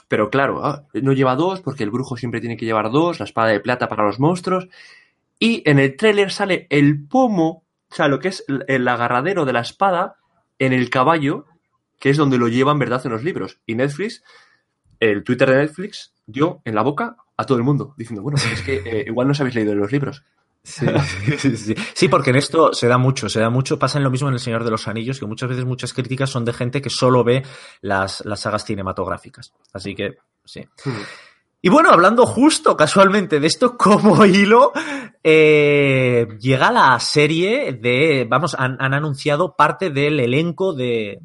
Pero 0.08 0.30
claro, 0.30 0.64
ah, 0.64 0.86
no 0.94 1.14
lleva 1.14 1.36
dos 1.36 1.62
porque 1.62 1.84
el 1.84 1.92
brujo 1.92 2.16
siempre 2.16 2.40
tiene 2.40 2.58
que 2.58 2.66
llevar 2.66 2.92
dos, 2.92 3.20
la 3.20 3.26
espada 3.26 3.50
de 3.50 3.60
plata 3.60 3.90
para 3.90 4.06
los 4.06 4.20
monstruos. 4.20 4.68
Y 5.40 5.70
en 5.70 5.80
el 5.80 5.96
tráiler 5.98 6.32
sale 6.32 6.68
el 6.70 7.06
pomo, 7.08 7.66
o 7.92 7.96
sea, 7.96 8.08
lo 8.08 8.20
que 8.20 8.30
es 8.30 8.46
el 8.48 8.88
agarradero 8.88 9.46
de 9.46 9.54
la 9.54 9.62
espada 9.62 10.16
en 10.60 10.72
el 10.72 10.90
caballo, 10.90 11.46
que 12.00 12.10
es 12.10 12.18
donde 12.18 12.38
lo 12.38 12.48
llevan, 12.48 12.80
¿verdad?, 12.80 13.02
en 13.06 13.12
los 13.12 13.24
libros. 13.24 13.60
Y 13.66 13.76
Netflix 13.76 14.24
el 15.00 15.24
Twitter 15.24 15.50
de 15.50 15.58
Netflix 15.58 16.14
dio 16.26 16.62
en 16.66 16.76
la 16.76 16.82
boca 16.82 17.18
a 17.38 17.46
todo 17.46 17.58
el 17.58 17.64
mundo, 17.64 17.94
diciendo, 17.98 18.22
bueno, 18.22 18.38
es 18.38 18.62
que 18.62 18.82
eh, 18.86 19.06
igual 19.08 19.28
no 19.28 19.32
os 19.32 19.40
habéis 19.40 19.56
leído 19.56 19.76
los 19.76 19.92
libros. 19.92 20.24
Sí, 21.94 22.08
porque 22.08 22.32
en 22.32 22.38
esto 22.38 22.74
se 22.74 22.88
da 22.88 22.98
mucho, 22.98 23.30
se 23.30 23.40
da 23.40 23.50
mucho, 23.50 23.78
pasa 23.78 24.00
en 24.00 24.04
lo 24.04 24.10
mismo 24.10 24.28
en 24.30 24.34
El 24.34 24.40
Señor 24.40 24.64
de 24.64 24.72
los 24.72 24.88
Anillos, 24.88 25.20
que 25.20 25.26
muchas 25.26 25.50
veces 25.50 25.64
muchas 25.64 25.94
críticas 25.94 26.30
son 26.30 26.44
de 26.44 26.54
gente 26.54 26.82
que 26.82 26.90
solo 26.90 27.24
ve 27.24 27.44
las, 27.82 28.24
sagas 28.36 28.66
cinematográficas. 28.66 29.54
Así 29.74 29.94
que, 29.94 30.18
sí. 30.44 30.62
Hmm. 30.84 30.92
Y 31.62 31.70
bueno, 31.70 31.90
hablando 31.90 32.26
justo 32.26 32.78
casualmente 32.78 33.40
de 33.40 33.48
esto 33.48 33.78
como 33.78 34.26
hilo, 34.26 34.72
eh, 35.24 36.28
llega 36.40 36.72
la 36.72 37.00
serie 37.00 37.74
de, 37.74 38.28
vamos, 38.30 38.56
han, 38.56 38.80
anunciado 38.80 39.56
parte 39.56 39.90
del 39.90 40.20
elenco 40.20 40.74
de, 40.74 41.20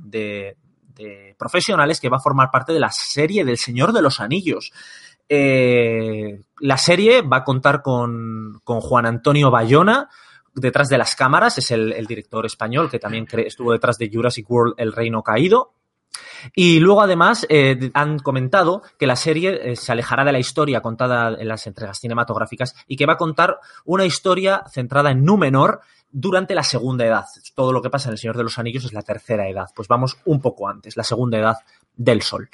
profesionales 1.37 2.01
que 2.01 2.09
va 2.09 2.19
a 2.19 2.21
formar 2.21 2.51
parte 2.51 2.73
de 2.73 2.81
la 2.81 2.91
serie 2.91 3.45
del 3.45 3.59
Señor 3.59 3.93
de 3.93 4.03
los 4.03 4.21
Anillos. 4.21 4.73
Eh, 5.33 6.43
la 6.59 6.77
serie 6.77 7.23
va 7.23 7.39
a 7.39 7.45
contar 7.45 7.83
con, 7.83 8.61
con 8.65 8.81
Juan 8.81 9.07
Antonio 9.07 9.51
Bayona, 9.51 10.09
detrás 10.55 10.89
de 10.89 10.99
las 10.99 11.15
cámaras, 11.15 11.57
es 11.59 11.71
el, 11.71 12.05
director 12.07 12.45
español 12.45 12.91
que 12.91 12.99
también 12.99 13.29
estuvo 13.47 13.73
detrás 13.73 13.97
de 13.97 14.11
Jurassic 14.13 14.51
World 14.51 14.75
El 14.77 14.93
Reino 14.93 15.23
Caído. 15.23 15.75
Y 16.55 16.81
luego, 16.81 17.03
además, 17.03 17.47
eh, 17.49 17.91
han 17.95 18.19
comentado 18.19 18.83
que 18.99 19.07
la 19.07 19.15
serie 19.15 19.73
eh, 19.73 19.77
se 19.77 19.93
alejará 19.93 20.25
de 20.25 20.33
la 20.33 20.39
historia 20.41 20.81
contada 20.81 21.37
en 21.39 21.47
las 21.47 21.67
entregas 21.67 22.01
cinematográficas 22.01 22.75
y 22.89 22.97
que 22.97 23.07
va 23.07 23.13
a 23.13 23.19
contar 23.19 23.59
una 23.85 24.07
historia 24.07 24.65
centrada 24.69 25.11
en 25.11 25.25
Númenor 25.25 25.81
durante 26.13 26.55
la 26.55 26.63
segunda 26.63 27.07
edad. 27.07 27.25
Todo 27.55 27.73
lo 27.73 27.83
que 27.83 27.91
pasa 27.91 28.09
en 28.09 28.13
El 28.13 28.19
Señor 28.19 28.37
de 28.37 28.45
los 28.45 28.59
Anillos 28.59 28.85
es 28.85 28.93
la 28.93 29.03
tercera 29.03 29.49
edad. 29.49 29.69
Pues 29.75 29.89
vamos 29.89 30.19
un 30.25 30.41
poco 30.41 30.69
antes, 30.69 30.97
la 30.97 31.05
segunda 31.05 31.39
edad 31.39 31.57
del 31.97 32.23
Sol. 32.23 32.49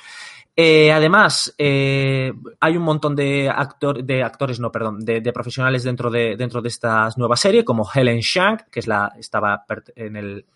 Eh, 0.58 0.90
además, 0.90 1.54
eh, 1.58 2.32
hay 2.60 2.76
un 2.78 2.82
montón 2.82 3.14
de, 3.14 3.50
actor, 3.50 4.02
de 4.02 4.22
actores, 4.22 4.58
no, 4.58 4.72
perdón, 4.72 5.04
de, 5.04 5.20
de, 5.20 5.32
profesionales 5.32 5.84
dentro 5.84 6.10
de, 6.10 6.34
dentro 6.34 6.62
de 6.62 6.68
esta 6.68 7.10
nueva 7.18 7.36
serie, 7.36 7.62
como 7.62 7.86
Helen 7.92 8.20
Shank, 8.20 8.70
que 8.70 8.80
es 8.80 8.86
la, 8.86 9.12
estaba 9.18 9.66
en 9.94 10.16
el, 10.16 10.46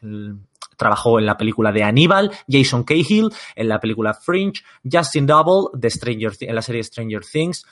trabajó 0.81 1.19
en 1.19 1.27
la 1.27 1.37
película 1.37 1.71
de 1.71 1.85
Aníbal, 1.85 2.33
Jason 2.49 2.83
Cahill 2.83 3.31
en 3.55 3.69
la 3.69 3.79
película 3.79 4.15
Fringe, 4.15 4.65
Justin 4.91 5.27
Double 5.27 5.79
de 5.79 5.91
Stranger, 5.91 6.33
en 6.41 6.55
la 6.55 6.63
serie 6.63 6.83
Stranger 6.83 7.21
Things, 7.21 7.65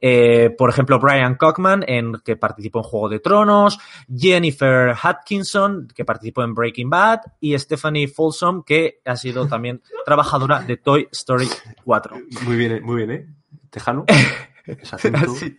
eh, 0.00 0.50
por 0.56 0.70
ejemplo, 0.70 0.98
Brian 0.98 1.36
Cockman, 1.36 1.84
en, 1.86 2.14
que 2.24 2.36
participó 2.36 2.80
en 2.80 2.84
Juego 2.84 3.08
de 3.08 3.20
Tronos, 3.20 3.78
Jennifer 4.14 4.94
Hutchinson, 4.94 5.88
que 5.94 6.04
participó 6.04 6.42
en 6.42 6.54
Breaking 6.54 6.90
Bad, 6.90 7.20
y 7.40 7.58
Stephanie 7.58 8.08
Folsom, 8.08 8.62
que 8.62 9.00
ha 9.04 9.16
sido 9.16 9.48
también 9.48 9.82
trabajadora 10.04 10.60
de 10.60 10.76
Toy 10.76 11.08
Story 11.10 11.48
4. 11.84 12.16
Muy 12.44 12.56
bien, 12.56 12.82
muy 12.82 12.96
bien, 12.96 13.10
¿eh? 13.10 13.26
Tejano. 13.70 14.04
sí. 15.38 15.56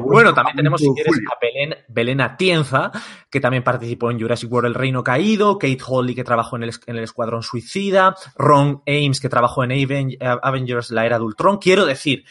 Bueno, 0.00 0.34
también 0.34 0.56
tenemos, 0.56 0.80
si 0.80 0.88
quieres, 0.94 1.14
a 1.30 1.38
Belén, 1.40 1.74
Belén 1.88 2.20
Atienza, 2.20 2.90
que 3.30 3.40
también 3.40 3.62
participó 3.62 4.10
en 4.10 4.20
Jurassic 4.20 4.50
World 4.50 4.68
El 4.68 4.74
Reino 4.74 5.02
Caído, 5.04 5.58
Kate 5.58 5.78
Holly, 5.86 6.14
que 6.14 6.24
trabajó 6.24 6.56
en 6.56 6.64
el, 6.64 6.72
en 6.86 6.96
el 6.96 7.04
Escuadrón 7.04 7.42
Suicida, 7.42 8.16
Ron 8.36 8.82
Ames, 8.86 9.20
que 9.20 9.28
trabajó 9.28 9.64
en 9.64 10.16
Avengers 10.20 10.90
La 10.90 11.06
Era 11.06 11.18
de 11.18 11.24
Ultron. 11.24 11.58
Quiero 11.58 11.86
decir, 11.86 12.24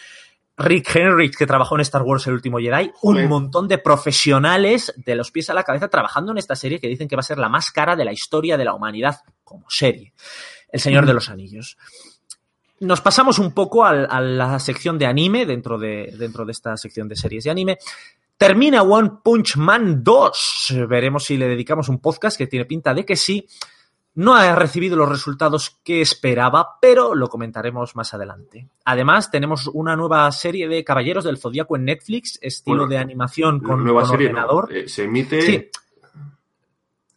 Rick 0.58 0.96
Henrich, 0.96 1.36
que 1.38 1.46
trabajó 1.46 1.76
en 1.76 1.82
Star 1.82 2.02
Wars 2.02 2.26
El 2.28 2.34
Último 2.34 2.58
Jedi, 2.58 2.92
Joder. 2.96 3.24
un 3.24 3.30
montón 3.30 3.68
de 3.68 3.78
profesionales 3.78 4.94
de 4.98 5.16
los 5.16 5.32
pies 5.32 5.50
a 5.50 5.54
la 5.54 5.64
cabeza 5.64 5.88
trabajando 5.88 6.32
en 6.32 6.40
esta 6.40 6.56
serie 6.56 6.80
que 6.80 6.88
dicen 6.88 7.08
que 7.08 7.16
va 7.16 7.20
a 7.20 7.24
ser 7.24 7.38
la 7.38 7.48
más 7.48 7.70
cara 7.72 7.96
de 7.96 8.04
la 8.04 8.12
historia 8.12 8.58
de 8.58 8.66
la 8.66 8.74
humanidad 8.74 9.22
como 9.44 9.70
serie. 9.70 10.14
El 10.70 10.80
Señor 10.80 11.04
mm. 11.04 11.08
de 11.08 11.14
los 11.14 11.30
Anillos. 11.30 11.78
Nos 12.80 13.02
pasamos 13.02 13.40
un 13.40 13.54
poco 13.54 13.86
a, 13.86 13.90
a 13.90 14.22
la 14.22 14.60
sección 14.60 14.98
de 14.98 15.06
anime 15.06 15.46
dentro 15.46 15.78
de, 15.78 16.14
dentro 16.18 16.46
de 16.46 16.52
esta 16.52 16.78
sección 16.78 17.08
de 17.08 17.16
series 17.16 17.44
de 17.44 17.52
anime. 17.52 17.78
Termina 18.38 18.84
One 18.84 19.14
Punch 19.24 19.58
Man 19.58 20.04
2. 20.04 20.74
Veremos 20.88 21.26
si 21.26 21.38
le 21.38 21.48
dedicamos 21.48 21.90
un 21.90 22.00
podcast 22.00 22.38
que 22.38 22.46
tiene 22.46 22.66
pinta 22.66 22.94
de 22.94 23.04
que 23.04 23.16
sí. 23.16 23.48
No 24.14 24.36
ha 24.36 24.56
recibido 24.56 24.96
los 24.96 25.10
resultados 25.10 25.80
que 25.84 26.02
esperaba, 26.02 26.80
pero 26.82 27.14
lo 27.14 27.30
comentaremos 27.30 27.96
más 27.96 28.14
adelante. 28.16 28.68
Además, 28.86 29.30
tenemos 29.30 29.68
una 29.68 29.96
nueva 29.96 30.32
serie 30.32 30.68
de 30.68 30.84
Caballeros 30.84 31.24
del 31.24 31.38
Zodíaco 31.38 31.76
en 31.76 31.86
Netflix, 31.86 32.40
estilo 32.42 32.78
bueno, 32.78 32.90
de 32.90 32.98
animación 32.98 33.60
con, 33.60 33.84
nueva 33.84 34.02
con 34.02 34.10
serie, 34.12 34.28
ordenador. 34.28 34.72
No. 34.72 34.76
Eh, 34.76 34.90
se 34.90 35.04
emite. 35.04 35.42
Sí. 35.42 35.70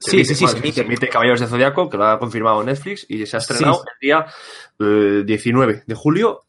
Se 0.00 0.10
Sí, 0.12 0.16
emite, 0.16 0.28
sí, 0.30 0.34
sí, 0.34 0.44
bueno, 0.44 0.52
se 0.58 0.58
emite. 0.64 0.74
se 0.80 0.86
emite 0.86 1.08
Caballeros 1.08 1.40
de 1.40 1.46
Zodiaco, 1.46 1.88
que 1.90 1.96
lo 1.98 2.06
ha 2.06 2.18
confirmado 2.18 2.62
Netflix, 2.64 3.04
y 3.08 3.26
se 3.26 3.36
ha 3.36 3.38
estrenado 3.40 3.74
Sí. 3.74 3.80
el 3.92 3.98
día 4.00 4.26
eh, 4.78 5.22
19 5.26 5.82
de 5.86 5.94
julio. 5.94 6.40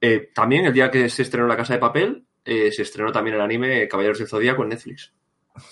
Eh, 0.00 0.30
también 0.34 0.66
el 0.66 0.72
día 0.72 0.90
que 0.90 1.08
se 1.08 1.22
estrenó 1.22 1.46
La 1.46 1.56
Casa 1.56 1.74
de 1.74 1.78
Papel, 1.78 2.26
eh, 2.44 2.72
se 2.72 2.82
estrenó 2.82 3.12
también 3.12 3.36
el 3.36 3.42
anime 3.42 3.86
Caballeros 3.86 4.18
del 4.18 4.26
Zodíaco 4.28 4.64
en 4.64 4.70
Netflix. 4.70 5.12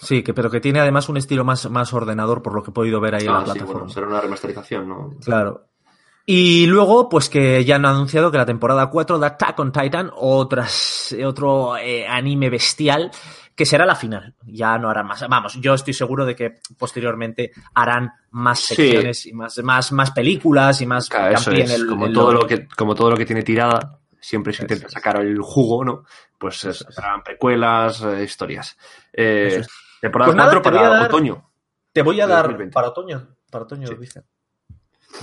Sí, 0.03 0.23
que, 0.23 0.33
pero 0.35 0.51
que 0.51 0.61
tiene 0.61 0.79
además 0.79 1.09
un 1.09 1.17
estilo 1.17 1.43
más, 1.45 1.69
más 1.69 1.93
ordenador, 1.93 2.43
por 2.43 2.55
lo 2.55 2.63
que 2.63 2.71
he 2.71 2.75
podido 2.75 3.01
ver 3.01 3.17
ahí 3.17 3.27
en 3.27 3.33
la 3.33 3.39
Ah, 3.39 3.45
sí, 3.47 3.53
plataforma. 3.53 3.73
bueno, 3.81 3.89
será 3.93 4.07
una 4.07 4.21
remasterización, 4.21 4.89
¿no? 4.89 5.15
Claro. 5.25 5.67
Y 6.27 6.67
luego, 6.67 7.09
pues 7.09 7.29
que 7.29 7.65
ya 7.65 7.77
han 7.77 7.87
anunciado 7.87 8.31
que 8.31 8.37
la 8.39 8.47
temporada 8.47 8.89
4 8.89 9.19
de 9.19 9.27
Attack 9.27 9.59
on 9.59 9.73
Titan, 9.73 10.11
otras, 10.15 11.17
otro 11.25 11.77
eh, 11.79 12.07
anime 12.07 12.51
bestial, 12.51 13.11
que 13.61 13.67
será 13.67 13.85
la 13.85 13.95
final. 13.95 14.35
Ya 14.47 14.79
no 14.79 14.89
harán 14.89 15.07
más. 15.07 15.23
Vamos, 15.29 15.53
yo 15.61 15.75
estoy 15.75 15.93
seguro 15.93 16.25
de 16.25 16.35
que 16.35 16.61
posteriormente 16.79 17.51
harán 17.75 18.11
más 18.31 18.61
Sí. 18.61 18.75
secciones 18.75 19.27
y 19.27 19.35
más, 19.35 19.59
más, 19.63 19.93
más 19.93 20.13
películas 20.13 20.81
y 20.81 20.87
más 20.87 21.11
Claro, 21.11 21.35
eso 21.35 21.51
amplíen 21.51 21.69
es. 21.71 21.75
el- 21.75 21.87
como, 21.87 22.07
el 22.07 22.15
todo 22.15 22.33
lo 22.33 22.47
que, 22.47 22.67
como 22.69 22.95
todo 22.95 23.11
lo 23.11 23.19
que 23.19 23.27
tiene 23.27 23.43
tirada, 23.43 24.01
siempre 24.19 24.55
se 24.55 24.63
intenta 24.63 24.89
sacar 24.89 25.21
el 25.21 25.39
jugo, 25.43 25.85
¿no? 25.85 26.05
Pues 26.39 26.65
es. 26.65 26.87
serán 26.89 27.23
precuelas, 27.23 28.01
eh, 28.01 28.25
historias. 28.25 28.79
Eh, 29.13 29.63
temporada 30.01 30.29
Pues 30.31 30.37
nada, 30.39 30.49
4 30.53 30.63
te 30.63 30.71
voy 30.71 30.79
para 30.79 30.97
dar- 30.97 31.09
otoño. 31.11 31.51
Te 31.93 32.03
voy 32.03 32.19
a 32.23 32.27
dar 32.27 32.43
2020. 32.45 32.73
para 32.73 32.89
otoño. 32.89 33.29
Para 33.51 33.65
otoño, 33.65 33.89
Sí. 33.89 33.95
dice. 34.01 34.23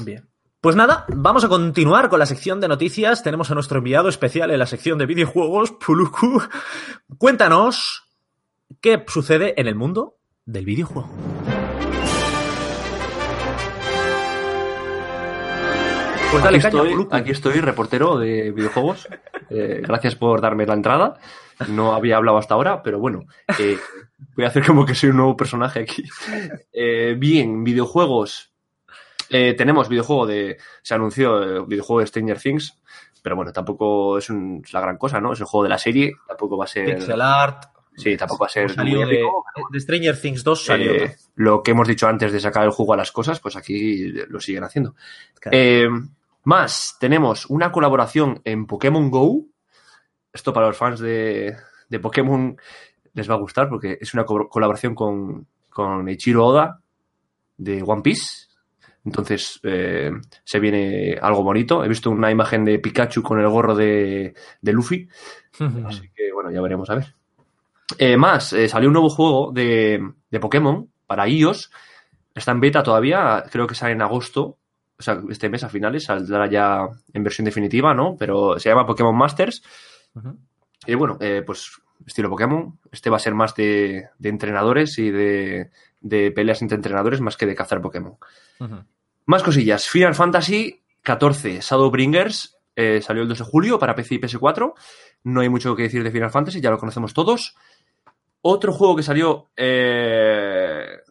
Bien. 0.02 0.30
Pues 0.62 0.76
nada, 0.76 1.06
vamos 1.10 1.44
a 1.44 1.48
continuar 1.50 2.10
con 2.10 2.20
la 2.20 2.26
sección 2.28 2.60
de 2.60 2.68
noticias. 2.68 3.24
Tenemos 3.24 3.50
a 3.50 3.56
nuestro 3.56 3.78
enviado 3.78 4.10
especial 4.10 4.52
en 4.52 4.60
la 4.60 4.66
sección 4.68 4.98
de 5.00 5.06
videojuegos, 5.08 5.72
Puluku. 5.72 6.42
Cuéntanos 7.18 8.04
qué 8.82 9.04
sucede 9.08 9.60
en 9.60 9.68
el 9.68 9.76
mundo 9.76 10.18
del 10.46 10.66
videojuego. 10.66 11.10
Pues 16.32 16.44
aquí, 16.44 16.56
estoy, 16.58 17.08
aquí 17.12 17.32
estoy, 17.32 17.62
reportero 17.62 18.18
de 18.18 18.52
videojuegos. 18.52 19.08
Eh, 19.50 19.82
gracias 19.82 20.16
por 20.16 20.42
darme 20.42 20.66
la 20.66 20.74
entrada. 20.74 21.16
No 21.70 21.94
había 21.94 22.18
hablado 22.18 22.38
hasta 22.38 22.54
ahora, 22.54 22.84
pero 22.84 23.00
bueno, 23.00 23.24
eh, 23.58 23.78
voy 24.36 24.44
a 24.46 24.50
hacer 24.50 24.66
como 24.66 24.86
que 24.86 24.94
soy 24.94 25.10
un 25.10 25.18
nuevo 25.18 25.38
personaje 25.38 25.80
aquí. 25.80 26.04
Eh, 26.74 27.16
bien, 27.18 27.64
videojuegos. 27.64 28.52
Tenemos 29.30 29.90
videojuego 29.90 30.26
de. 30.28 30.58
Se 30.82 30.94
anunció 30.96 31.42
el 31.42 31.66
videojuego 31.66 32.02
de 32.02 32.08
Stranger 32.08 32.40
Things, 32.40 32.78
pero 33.22 33.36
bueno, 33.36 33.52
tampoco 33.52 34.18
es, 34.18 34.30
un- 34.30 34.62
es 34.64 34.72
la 34.74 34.80
gran 34.82 34.98
cosa, 34.98 35.20
¿no? 35.20 35.34
Es 35.34 35.40
el 35.40 35.46
juego 35.46 35.64
de 35.64 35.70
la 35.70 35.78
serie, 35.78 36.14
tampoco 36.28 36.58
va 36.58 36.64
a 36.66 36.68
ser. 36.68 36.96
Pixel 36.96 37.22
art. 37.22 37.64
Sí, 37.98 38.16
tampoco 38.16 38.42
va 38.44 38.48
a 38.48 38.50
ser 38.50 38.72
Salió 38.72 39.02
muy 39.02 39.10
de, 39.10 39.16
épico, 39.22 39.44
de 39.72 39.80
Stranger 39.80 40.22
Things 40.22 40.44
2 40.44 40.66
salió. 40.66 40.92
eh, 40.94 41.16
lo 41.36 41.64
que 41.64 41.72
hemos 41.72 41.88
dicho 41.88 42.08
antes 42.08 42.32
de 42.32 42.40
sacar 42.40 42.64
el 42.64 42.70
juego 42.72 42.94
a 42.94 42.98
las 42.98 43.12
cosas, 43.12 43.40
pues 43.40 43.56
aquí 43.56 44.10
lo 44.30 44.40
siguen 44.40 44.64
haciendo. 44.64 44.96
Claro. 45.40 45.58
Eh, 45.58 45.90
más, 46.44 46.96
tenemos 47.00 47.48
una 47.48 47.72
colaboración 47.72 48.40
en 48.44 48.68
Pokémon 48.68 49.10
Go. 49.10 49.46
Esto 50.32 50.54
para 50.54 50.68
los 50.68 50.78
fans 50.78 51.00
de, 51.00 51.56
de 51.90 52.00
Pokémon 52.00 52.56
les 53.14 53.30
va 53.30 53.34
a 53.34 53.40
gustar 53.40 53.68
porque 53.68 53.98
es 54.00 54.14
una 54.14 54.24
co- 54.26 54.48
colaboración 54.48 54.94
con, 54.94 55.48
con 55.70 56.08
Eiichiro 56.08 56.46
Oda 56.46 56.80
de 57.58 57.82
One 57.82 58.04
Piece. 58.04 58.46
Entonces 59.04 59.60
eh, 59.64 60.12
se 60.44 60.60
viene 60.60 61.18
algo 61.20 61.42
bonito. 61.42 61.84
He 61.84 61.88
visto 61.88 62.12
una 62.12 62.30
imagen 62.30 62.64
de 62.64 62.78
Pikachu 62.78 63.24
con 63.24 63.40
el 63.40 63.48
gorro 63.50 63.74
de, 63.74 64.36
de 64.62 64.74
Luffy. 64.74 65.08
Así 65.88 66.10
que 66.16 66.32
bueno, 66.32 66.52
ya 66.52 66.62
veremos 66.62 66.90
a 66.92 66.96
ver. 66.96 67.16
Eh, 67.98 68.18
más, 68.18 68.52
eh, 68.54 68.68
salió 68.68 68.90
un 68.90 68.94
nuevo 68.94 69.10
juego 69.10 69.52
de, 69.52 70.12
de 70.30 70.40
Pokémon 70.40 70.90
para 71.06 71.28
iOS. 71.28 71.72
Está 72.36 72.52
en 72.52 72.60
beta 72.60 72.84
todavía, 72.84 73.46
creo 73.50 73.66
que 73.66 73.76
sale 73.76 73.94
en 73.94 74.02
agosto. 74.02 74.58
O 75.00 75.02
sea, 75.04 75.22
este 75.30 75.50
mes 75.50 75.64
a 75.64 75.70
finales 75.70 76.06
saldrá 76.06 76.50
ya 76.50 76.88
en 77.14 77.24
versión 77.24 77.46
definitiva, 77.46 77.94
¿no? 77.94 78.16
Pero 78.18 78.60
se 78.60 78.70
llama 78.70 78.86
Pokémon 78.86 79.16
Masters. 79.16 79.64
Y 80.86 80.96
bueno, 80.96 81.18
eh, 81.22 81.44
pues 81.46 81.72
estilo 82.06 82.30
Pokémon. 82.30 82.78
Este 82.92 83.10
va 83.10 83.18
a 83.18 83.22
ser 83.22 83.36
más 83.36 83.56
de, 83.56 84.10
de 84.18 84.30
entrenadores 84.30 84.98
y 84.98 85.12
de, 85.12 85.70
de 86.02 86.32
peleas 86.32 86.62
entre 86.62 86.76
entrenadores 86.76 87.22
más 87.22 87.38
que 87.38 87.46
de 87.46 87.56
cazar 87.56 87.82
Pokémon. 87.82 88.18
Más 89.26 89.44
cosillas. 89.44 89.88
Final 89.88 90.16
Fantasy 90.16 90.82
XIV 91.06 91.62
Shadowbringers 91.62 92.58
salió 93.02 93.24
el 93.24 93.30
2 93.30 93.38
de 93.38 93.44
julio 93.44 93.80
para 93.80 93.96
PC 93.96 94.16
y 94.16 94.20
PS4. 94.20 94.74
No 95.24 95.42
hay 95.42 95.50
mucho 95.50 95.76
que 95.76 95.84
decir 95.84 96.04
de 96.04 96.12
Final 96.12 96.32
Fantasy, 96.32 96.62
ya 96.62 96.72
lo 96.72 96.78
conocemos 96.78 97.14
todos. 97.14 97.56
Otro 98.50 98.72
juego 98.72 98.96
que 98.96 99.04
salió 99.04 99.50
eh, 99.58 101.02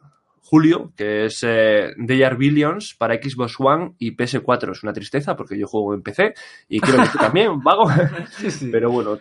julio, 0.40 0.94
que 0.96 1.26
es 1.26 1.44
eh, 1.46 1.92
They 2.06 2.22
Are 2.22 2.34
Billions 2.34 2.94
para 2.94 3.16
Xbox 3.16 3.56
One 3.58 3.92
y 3.98 4.16
PS4. 4.16 4.72
Es 4.72 4.82
una 4.82 4.94
tristeza 4.94 5.36
porque 5.36 5.58
yo 5.58 5.66
juego 5.66 5.92
en 5.92 6.00
PC 6.00 6.32
y 6.66 6.80
quiero 6.80 7.02
que 7.02 7.10
tú 7.10 7.18
también, 7.20 7.60
vago. 7.62 7.90
Sí, 8.30 8.50
sí. 8.50 8.68
Pero 8.72 8.90
bueno. 8.90 9.18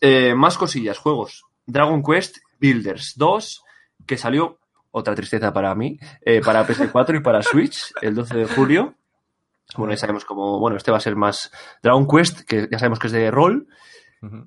Eh, 0.00 0.34
más 0.34 0.56
cosillas, 0.56 0.96
juegos. 0.96 1.44
Dragon 1.66 2.02
Quest 2.02 2.38
Builders 2.58 3.12
2, 3.18 3.62
que 4.06 4.16
salió, 4.16 4.58
otra 4.90 5.14
tristeza 5.14 5.52
para 5.52 5.74
mí, 5.74 5.98
eh, 6.22 6.40
para 6.42 6.66
PS4 6.66 7.18
y 7.18 7.20
para 7.20 7.42
Switch 7.42 7.92
el 8.00 8.14
12 8.14 8.38
de 8.38 8.46
julio. 8.46 8.94
Bueno, 9.76 9.92
ya 9.92 9.98
sabemos 9.98 10.24
cómo, 10.24 10.58
bueno, 10.58 10.78
este 10.78 10.90
va 10.90 10.96
a 10.96 11.00
ser 11.00 11.16
más 11.16 11.52
Dragon 11.82 12.08
Quest, 12.08 12.40
que 12.48 12.68
ya 12.72 12.78
sabemos 12.78 12.98
que 12.98 13.08
es 13.08 13.12
de 13.12 13.30
rol, 13.30 13.68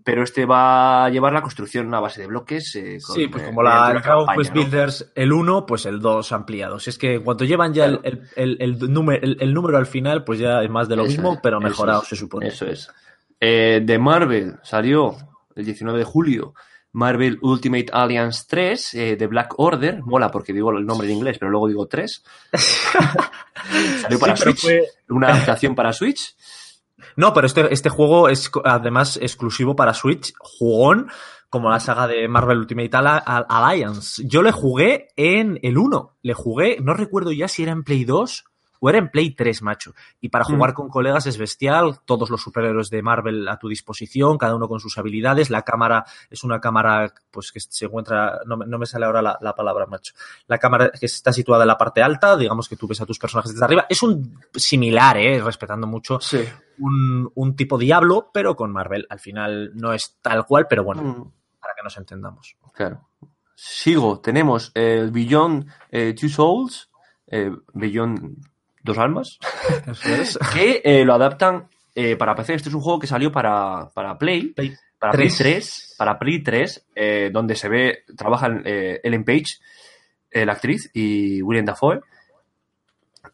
Pero 0.06 0.24
este 0.24 0.46
va 0.46 1.04
a 1.04 1.10
llevar 1.10 1.34
la 1.34 1.42
construcción 1.42 1.94
a 1.94 2.00
base 2.00 2.22
de 2.22 2.28
bloques. 2.28 2.74
eh, 2.76 2.98
con, 3.06 3.16
Sí, 3.16 3.28
pues 3.28 3.44
eh, 3.44 3.48
como 3.48 3.62
la 3.62 3.90
una 3.92 4.00
Dragon 4.00 4.28
Quest 4.38 4.54
¿no? 4.56 4.62
Builders 4.62 5.12
el 5.16 5.34
1, 5.34 5.66
pues 5.66 5.86
el 5.86 6.00
2 6.00 6.32
ampliado. 6.32 6.80
Si 6.80 6.90
es 6.92 6.98
que 6.98 7.20
cuando 7.20 7.44
llevan 7.44 7.74
ya 7.74 7.84
el, 7.86 8.00
el, 8.04 8.30
el, 8.38 8.58
el 8.62 8.94
número, 8.94 9.20
el, 9.22 9.54
número 9.54 9.78
al 9.78 9.86
final, 9.86 10.24
pues 10.24 10.40
ya 10.40 10.64
es 10.64 10.70
más 10.70 10.88
de 10.88 10.96
lo 10.96 11.04
Eso 11.04 11.12
mismo, 11.12 11.34
es, 11.34 11.40
pero 11.44 11.60
mejorado, 11.60 12.04
es, 12.04 12.08
se 12.08 12.16
supone. 12.16 12.48
Eso 12.48 12.66
es. 12.66 12.90
Eh, 13.42 13.82
de 13.84 14.00
Marvel 14.00 14.56
salió 14.64 15.18
el 15.56 15.66
19 15.66 16.00
de 16.00 16.06
julio 16.06 16.54
Marvel 16.94 17.38
Ultimate 17.42 17.88
Alliance 17.92 18.46
3 18.48 18.94
eh, 18.94 19.16
de 19.18 19.28
Black 19.28 19.56
Order. 19.60 20.02
Mola 20.04 20.32
porque 20.32 20.54
digo 20.54 20.72
el 20.72 20.86
nombre 20.86 21.08
en 21.08 21.16
inglés, 21.18 21.36
pero 21.38 21.52
luego 21.52 21.68
digo 21.68 21.86
3. 21.88 22.24
salió 24.02 24.20
para 24.20 24.36
Sí, 24.38 24.44
Switch. 24.44 24.62
fue- 24.62 24.84
Una 25.10 25.28
adaptación 25.28 25.76
para 25.76 25.92
Switch. 25.94 26.36
No, 27.16 27.34
pero 27.34 27.48
este, 27.48 27.74
este 27.74 27.90
juego 27.90 28.30
es 28.30 28.52
además 28.64 29.18
exclusivo 29.22 29.76
para 29.76 29.94
Switch, 29.94 30.34
jugón, 30.40 31.10
como 31.50 31.70
la 31.70 31.80
saga 31.80 32.08
de 32.08 32.28
Marvel 32.28 32.60
Ultimate 32.60 32.98
Al- 32.98 33.24
Al- 33.26 33.46
Alliance. 33.48 34.24
Yo 34.26 34.42
le 34.42 34.52
jugué 34.52 35.08
en 35.16 35.60
el 35.62 35.78
1, 35.78 36.18
le 36.22 36.34
jugué, 36.34 36.78
no 36.82 36.94
recuerdo 36.94 37.32
ya 37.32 37.48
si 37.48 37.64
era 37.64 37.72
en 37.72 37.84
Play 37.84 38.04
2 38.06 38.46
o 38.80 38.90
era 38.90 38.98
en 38.98 39.10
Play 39.10 39.32
3, 39.32 39.62
macho. 39.62 39.94
Y 40.22 40.30
para 40.30 40.44
jugar 40.46 40.72
Mm. 40.72 40.74
con 40.76 40.90
colegas 40.90 41.26
es 41.28 41.38
bestial, 41.38 42.00
todos 42.06 42.30
los 42.30 42.42
superhéroes 42.42 42.90
de 42.90 43.02
Marvel 43.02 43.48
a 43.48 43.58
tu 43.58 43.68
disposición, 43.70 44.38
cada 44.38 44.56
uno 44.56 44.68
con 44.68 44.80
sus 44.80 44.98
habilidades. 44.98 45.50
La 45.50 45.62
cámara 45.64 46.06
es 46.30 46.44
una 46.44 46.60
cámara 46.60 47.14
pues 47.32 47.52
que 47.52 47.60
se 47.60 47.86
encuentra, 47.86 48.40
no, 48.46 48.58
me- 48.58 48.66
no 48.66 48.78
me 48.78 48.86
sale 48.86 49.06
ahora 49.06 49.22
la, 49.22 49.38
la 49.42 49.54
palabra, 49.56 49.86
macho. 49.86 50.14
La 50.48 50.58
cámara 50.58 50.92
que 50.92 51.06
está 51.06 51.32
situada 51.34 51.64
en 51.64 51.68
la 51.68 51.78
parte 51.78 52.02
alta, 52.02 52.38
digamos 52.38 52.70
que 52.70 52.76
tú 52.76 52.88
ves 52.88 53.02
a 53.02 53.06
tus 53.06 53.20
personajes 53.20 53.52
desde 53.54 53.66
arriba. 53.66 53.86
Es 53.90 54.02
un 54.04 54.40
similar, 54.54 55.18
eh, 55.18 55.42
respetando 55.44 55.88
mucho 55.88 56.20
Sí. 56.20 56.40
un, 56.80 57.30
un 57.36 57.56
tipo 57.56 57.78
Diablo, 57.78 58.30
pero 58.34 58.56
con 58.56 58.72
Marvel. 58.72 59.06
Al 59.10 59.20
final 59.20 59.72
no 59.76 59.94
es 59.94 60.18
tal 60.22 60.46
cual, 60.46 60.68
pero 60.70 60.84
bueno, 60.84 61.02
Mm, 61.04 61.32
para 61.60 61.74
que 61.76 61.84
nos 61.84 61.98
entendamos. 61.98 62.56
Claro. 62.74 63.08
Sigo. 63.56 64.20
Tenemos 64.20 64.72
el 64.74 65.12
Beyond 65.12 65.68
eh, 65.92 66.14
Two 66.20 66.30
Souls. 66.30 66.90
eh, 67.28 67.52
Beyond 67.74 68.38
Dos 68.86 69.00
Almas. 69.00 69.40
Que 70.54 70.82
eh, 70.84 71.04
lo 71.04 71.16
adaptan 71.16 71.68
eh, 71.96 72.16
para 72.16 72.36
PC. 72.36 72.54
Este 72.54 72.70
es 72.70 72.76
un 72.76 72.82
juego 72.82 73.00
que 73.00 73.08
salió 73.08 73.32
para, 73.32 73.90
para 73.94 74.18
Play, 74.18 74.54
Play 74.54 74.76
para 75.00 75.14
Play 75.14 75.28
3. 75.28 75.38
3, 75.38 75.96
para 75.98 76.20
Play 76.20 76.44
3, 76.44 76.86
eh, 76.96 77.30
donde 77.34 77.56
se 77.56 77.68
ve, 77.68 78.04
trabajan 78.16 78.62
eh, 78.64 79.02
Ellen 79.04 79.26
Page, 79.26 79.58
la 80.32 80.52
actriz, 80.52 80.92
y 80.94 81.42
William 81.42 81.66
Dafoe. 81.66 82.02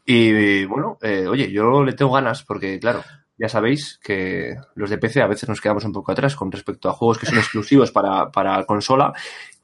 Y 0.06 0.66
bueno, 0.66 0.98
oye, 1.30 1.52
yo 1.52 1.84
le 1.84 1.94
tengo 1.94 2.12
ganas 2.12 2.44
porque, 2.44 2.80
claro, 2.80 3.04
ya 3.38 3.50
sabéis 3.50 4.00
que 4.04 4.56
los 4.76 4.90
de 4.90 5.00
PC 5.00 5.22
a 5.22 5.28
veces 5.28 5.50
nos 5.50 5.60
quedamos 5.60 5.84
un 5.84 5.94
poco 5.94 6.12
atrás 6.12 6.36
con 6.36 6.52
respecto 6.52 6.90
a 6.90 6.94
juegos 6.94 7.18
que 7.18 7.26
son 7.26 7.40
exclusivos 7.40 7.92
para, 7.92 8.32
para 8.32 8.64
consola, 8.66 9.14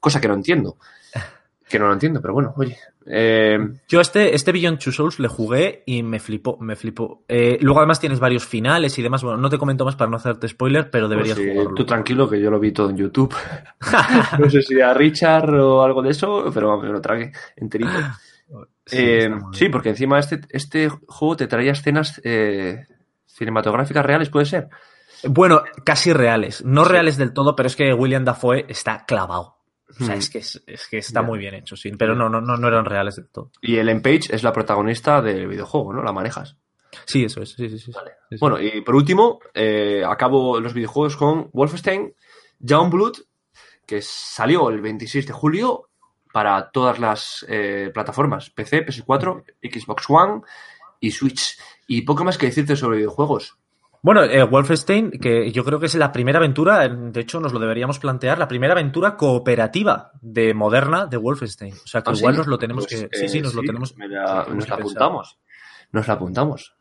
cosa 0.00 0.20
que 0.20 0.28
no 0.28 0.34
entiendo. 0.34 0.76
Que 1.68 1.78
no 1.78 1.86
lo 1.88 1.92
entiendo, 1.92 2.20
pero 2.22 2.32
bueno, 2.34 2.54
oye. 2.56 2.76
eh, 3.06 3.58
Yo 3.88 4.00
este, 4.00 4.34
este 4.34 4.52
Beyond 4.52 4.78
Two 4.78 4.92
Souls 4.92 5.18
le 5.18 5.28
jugué 5.28 5.82
y 5.86 6.02
me 6.02 6.18
flipó, 6.18 6.56
me 6.60 6.76
flipó. 6.76 7.24
Eh, 7.28 7.58
luego 7.60 7.80
además 7.80 8.00
tienes 8.00 8.20
varios 8.20 8.46
finales 8.46 8.98
y 8.98 9.02
demás. 9.02 9.22
Bueno, 9.22 9.36
no 9.38 9.50
te 9.50 9.58
comento 9.58 9.84
más 9.84 9.96
para 9.96 10.10
no 10.10 10.16
hacerte 10.16 10.48
spoiler, 10.48 10.90
pero 10.90 11.08
deberías 11.08 11.36
Pues 11.36 11.46
sí, 11.48 11.52
jugarlo. 11.52 11.74
Tú 11.74 11.84
tranquilo, 11.84 12.28
que 12.28 12.40
yo 12.40 12.50
lo 12.50 12.58
vi 12.58 12.72
todo 12.72 12.88
en 12.90 12.96
YouTube. 12.96 13.34
no 14.38 14.48
sé 14.50 14.62
si 14.62 14.80
a 14.80 14.94
Richard 14.94 15.54
o 15.60 15.82
algo 15.82 16.02
de 16.02 16.10
eso, 16.10 16.50
pero 16.54 16.68
vamos, 16.68 16.84
me 16.84 16.90
lo 16.92 17.00
tragué 17.00 17.32
enterito. 17.56 17.92
Sí, 18.86 18.96
Eh, 18.98 19.30
sí, 19.52 19.68
porque 19.68 19.90
encima 19.90 20.18
este, 20.18 20.40
este 20.48 20.88
juego 20.88 21.36
te 21.36 21.46
traía 21.46 21.72
escenas 21.72 22.18
eh, 22.24 22.86
cinematográficas 23.26 24.04
reales, 24.06 24.30
¿puede 24.30 24.46
ser? 24.46 24.68
Bueno, 25.24 25.62
casi 25.84 26.12
reales. 26.14 26.64
No 26.64 26.84
Sí. 26.84 26.92
reales 26.92 27.16
del 27.18 27.32
todo, 27.34 27.54
pero 27.54 27.66
es 27.66 27.76
que 27.76 27.92
William 27.92 28.24
Dafoe 28.24 28.64
está 28.68 29.04
clavado. 29.06 29.57
O 29.90 30.04
sea, 30.04 30.14
Hmm. 30.14 30.18
es 30.18 30.30
que, 30.30 30.38
es, 30.38 30.62
es 30.66 30.86
que 30.86 30.98
está 30.98 31.22
muy 31.22 31.38
bien 31.38 31.54
hecho, 31.54 31.74
sí. 31.76 31.90
Pero 31.92 32.14
no, 32.14 32.28
no, 32.28 32.40
no, 32.40 32.56
no 32.56 32.68
eran 32.68 32.84
reales 32.84 33.16
del 33.16 33.28
todo. 33.28 33.50
Y 33.62 33.76
Ellen 33.76 34.02
Page 34.02 34.28
es 34.30 34.42
la 34.42 34.52
protagonista 34.52 35.22
del 35.22 35.46
videojuego, 35.48 35.92
¿no? 35.92 36.02
La 36.02 36.12
manejas. 36.12 36.56
Sí, 37.06 37.24
eso 37.24 37.42
es. 37.42 37.50
Sí, 37.52 37.68
sí, 37.70 37.78
sí. 37.78 37.92
Vale. 37.92 38.10
Sí, 38.28 38.36
sí. 38.36 38.38
Bueno, 38.40 38.60
y 38.60 38.80
por 38.82 38.94
último, 38.94 39.40
eh, 39.54 40.02
acabo 40.06 40.60
los 40.60 40.74
videojuegos 40.74 41.16
con 41.16 41.50
Wolfenstein 41.52 42.14
Youngblood, 42.58 43.16
que 43.86 44.00
salió 44.02 44.68
el 44.70 44.80
26 44.80 45.26
de 45.26 45.32
julio 45.32 45.88
para 46.32 46.70
todas 46.70 46.98
las 46.98 47.44
eh, 47.48 47.90
plataformas, 47.94 48.50
PC, 48.50 48.84
PS4, 48.86 49.44
Xbox 49.62 50.04
One 50.10 50.42
y 51.00 51.10
Switch. 51.10 51.58
Y 51.86 52.02
poco 52.02 52.24
más 52.24 52.36
que 52.36 52.46
decirte 52.46 52.76
sobre 52.76 52.98
videojuegos. 52.98 53.56
Bueno, 54.02 54.22
eh, 54.22 54.42
Wolfenstein, 54.44 55.10
que 55.10 55.50
yo 55.50 55.64
creo 55.64 55.80
que 55.80 55.86
es 55.86 55.94
la 55.96 56.12
primera 56.12 56.38
aventura, 56.38 56.84
eh, 56.84 56.90
de 56.90 57.20
hecho 57.20 57.40
nos 57.40 57.52
lo 57.52 57.58
deberíamos 57.58 57.98
plantear, 57.98 58.38
la 58.38 58.46
primera 58.48 58.72
aventura 58.74 59.16
cooperativa 59.16 60.12
de 60.20 60.54
moderna 60.54 61.06
de 61.06 61.16
Wolfenstein. 61.16 61.74
O 61.74 61.86
sea, 61.86 62.02
que 62.02 62.10
¿Ah, 62.10 62.14
igual 62.14 62.34
sí? 62.34 62.38
nos 62.38 62.46
lo 62.46 62.58
tenemos 62.58 62.86
Pues, 62.86 63.08
que... 63.10 63.18
Sí, 63.18 63.28
sí, 63.28 63.38
eh, 63.38 63.42
nos 63.42 63.54
lo 63.54 63.62
tenemos, 63.62 63.96
me 63.96 64.08
la- 64.08 64.44
tenemos 64.44 64.54
nos 64.54 64.68
la 64.68 64.74
apuntamos. 64.76 65.38
Nos 65.92 66.06
la 66.08 66.14
apuntamos. 66.14 66.74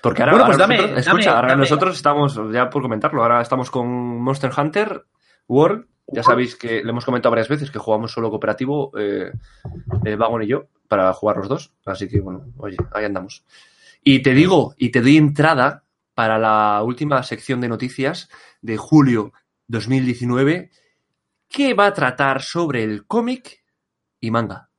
Porque 0.00 0.22
ahora, 0.22 0.32
Bueno, 0.32 0.44
ahora 0.46 0.56
pues 0.56 0.68
dame- 0.68 0.76
nosotros, 0.76 1.06
escucha, 1.06 1.30
dame- 1.30 1.36
ahora 1.42 1.56
nosotros 1.56 1.96
estamos, 1.96 2.40
ya 2.52 2.70
por 2.70 2.82
comentarlo, 2.82 3.22
ahora 3.22 3.40
estamos 3.42 3.70
con 3.70 3.86
Monster 4.20 4.50
Hunter 4.56 5.04
World. 5.48 5.86
Ya 6.08 6.22
sabéis 6.22 6.56
que 6.56 6.82
le 6.82 6.90
hemos 6.90 7.04
comentado 7.04 7.30
varias 7.30 7.48
veces 7.48 7.70
que 7.70 7.78
jugamos 7.78 8.10
solo 8.12 8.28
cooperativo, 8.30 8.90
eh, 8.98 9.32
eh, 10.04 10.16
Vagon 10.16 10.42
y 10.42 10.46
yo, 10.48 10.64
para 10.88 11.12
jugar 11.12 11.36
los 11.36 11.48
dos. 11.48 11.72
Así 11.86 12.08
que 12.08 12.20
bueno, 12.20 12.46
oye, 12.58 12.76
ahí 12.92 13.04
andamos. 13.04 13.44
Y 14.02 14.20
te 14.20 14.34
digo, 14.34 14.74
y 14.76 14.90
te 14.90 15.00
doy 15.00 15.16
entrada 15.16 15.84
para 16.22 16.38
la 16.38 16.80
última 16.84 17.20
sección 17.24 17.60
de 17.60 17.68
noticias 17.68 18.28
de 18.60 18.76
julio 18.76 19.32
2019, 19.66 20.70
que 21.48 21.74
va 21.74 21.86
a 21.86 21.94
tratar 21.94 22.42
sobre 22.42 22.84
el 22.84 23.08
cómic 23.08 23.64
y 24.20 24.30
manga. 24.30 24.70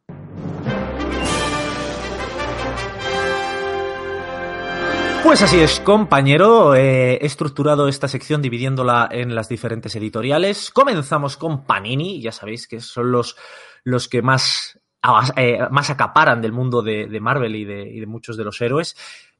Pues 5.21 5.41
así 5.41 5.59
es, 5.59 5.81
compañero. 5.81 6.75
He 6.75 7.25
estructurado 7.25 7.89
esta 7.89 8.07
sección 8.07 8.41
dividiéndola 8.41 9.09
en 9.11 9.35
las 9.35 9.49
diferentes 9.49 9.93
editoriales. 9.97 10.71
Comenzamos 10.71 11.35
con 11.35 11.65
Panini, 11.65 12.21
ya 12.21 12.31
sabéis 12.31 12.69
que 12.69 12.79
son 12.79 13.11
los, 13.11 13.35
los 13.83 14.07
que 14.07 14.21
más, 14.21 14.79
eh, 15.35 15.59
más 15.69 15.89
acaparan 15.89 16.41
del 16.41 16.53
mundo 16.53 16.81
de, 16.81 17.19
Marvel 17.19 17.57
y 17.57 17.65
de 17.65 18.05
muchos 18.05 18.37
de 18.37 18.45
los 18.45 18.61
héroes. 18.61 18.95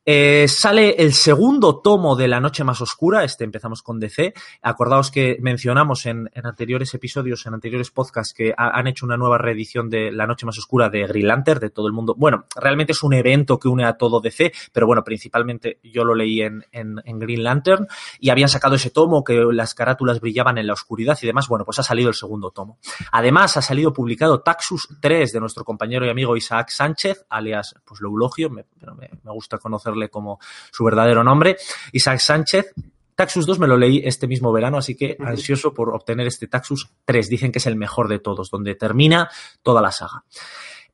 Eh, 0.05 0.49
sale 0.49 0.95
el 1.01 1.13
segundo 1.13 1.79
tomo 1.79 2.17
de 2.17 2.27
La 2.27 2.41
Noche 2.41 2.65
Más 2.65 2.81
Oscura, 2.81 3.23
este 3.23 3.45
empezamos 3.45 3.81
con 3.81 4.01
DC. 4.01 4.33
Acordaos 4.61 5.09
que 5.11 5.37
mencionamos 5.39 6.05
en, 6.05 6.29
anteriores 6.43 6.93
episodios, 6.93 7.45
en 7.45 7.53
anteriores 7.53 7.89
podcasts, 7.89 8.33
que 8.33 8.53
ha- 8.57 8.77
han 8.77 8.87
hecho 8.87 9.05
una 9.05 9.15
nueva 9.15 9.37
reedición 9.37 9.89
de 9.89 10.11
La 10.11 10.27
Noche 10.27 10.45
Más 10.45 10.57
Oscura 10.57 10.89
de 10.89 11.07
Green 11.07 11.27
Lantern, 11.27 11.61
de 11.61 11.69
todo 11.69 11.87
el 11.87 11.93
mundo. 11.93 12.15
Bueno, 12.17 12.43
realmente 12.53 12.91
es 12.91 13.01
un 13.01 13.13
evento 13.13 13.57
que 13.57 13.69
une 13.69 13.85
a 13.85 13.93
todo 13.93 14.19
DC, 14.19 14.51
pero 14.73 14.87
bueno, 14.87 15.05
principalmente 15.05 15.79
yo 15.83 16.03
lo 16.03 16.15
leí 16.15 16.41
en, 16.41 16.65
en, 16.73 17.01
en 17.05 17.19
Green 17.19 17.41
Lantern 17.43 17.87
y 18.19 18.29
habían 18.29 18.49
sacado 18.49 18.75
ese 18.75 18.89
tomo 18.89 19.23
que 19.23 19.41
las 19.53 19.73
carátulas 19.73 20.19
brillaban 20.19 20.57
en 20.57 20.67
la 20.67 20.73
oscuridad 20.73 21.17
y 21.21 21.27
demás. 21.27 21.47
Bueno, 21.47 21.63
pues 21.63 21.79
ha 21.79 21.83
salido 21.83 22.09
el 22.09 22.15
segundo 22.15 22.51
tomo. 22.51 22.77
Además, 23.13 23.55
ha 23.55 23.61
salido 23.61 23.93
publicado 23.93 24.41
Taxus 24.41 24.85
3 24.99 25.31
de 25.31 25.39
nuestro 25.39 25.63
compañero 25.63 26.05
y 26.05 26.09
amigo 26.09 26.35
Isaac 26.35 26.71
Sánchez, 26.71 27.25
alias 27.29 27.73
pues 27.85 28.01
lo 28.01 28.09
eulogio, 28.09 28.49
me, 28.49 28.65
me, 28.97 29.09
me 29.23 29.31
gusta 29.31 29.57
conocerle 29.93 30.09
como 30.09 30.39
su 30.71 30.83
verdadero 30.83 31.23
nombre. 31.23 31.57
Isaac 31.91 32.19
Sánchez. 32.19 32.73
Taxus 33.15 33.45
2 33.45 33.59
me 33.59 33.67
lo 33.67 33.77
leí 33.77 34.01
este 34.03 34.27
mismo 34.27 34.51
verano, 34.51 34.77
así 34.79 34.95
que 34.95 35.15
ansioso 35.19 35.71
por 35.71 35.93
obtener 35.93 36.25
este 36.25 36.47
Taxus 36.47 36.89
3. 37.05 37.29
Dicen 37.29 37.51
que 37.51 37.59
es 37.59 37.67
el 37.67 37.75
mejor 37.75 38.07
de 38.07 38.17
todos, 38.17 38.49
donde 38.49 38.73
termina 38.73 39.29
toda 39.61 39.83
la 39.83 39.91
saga. 39.91 40.23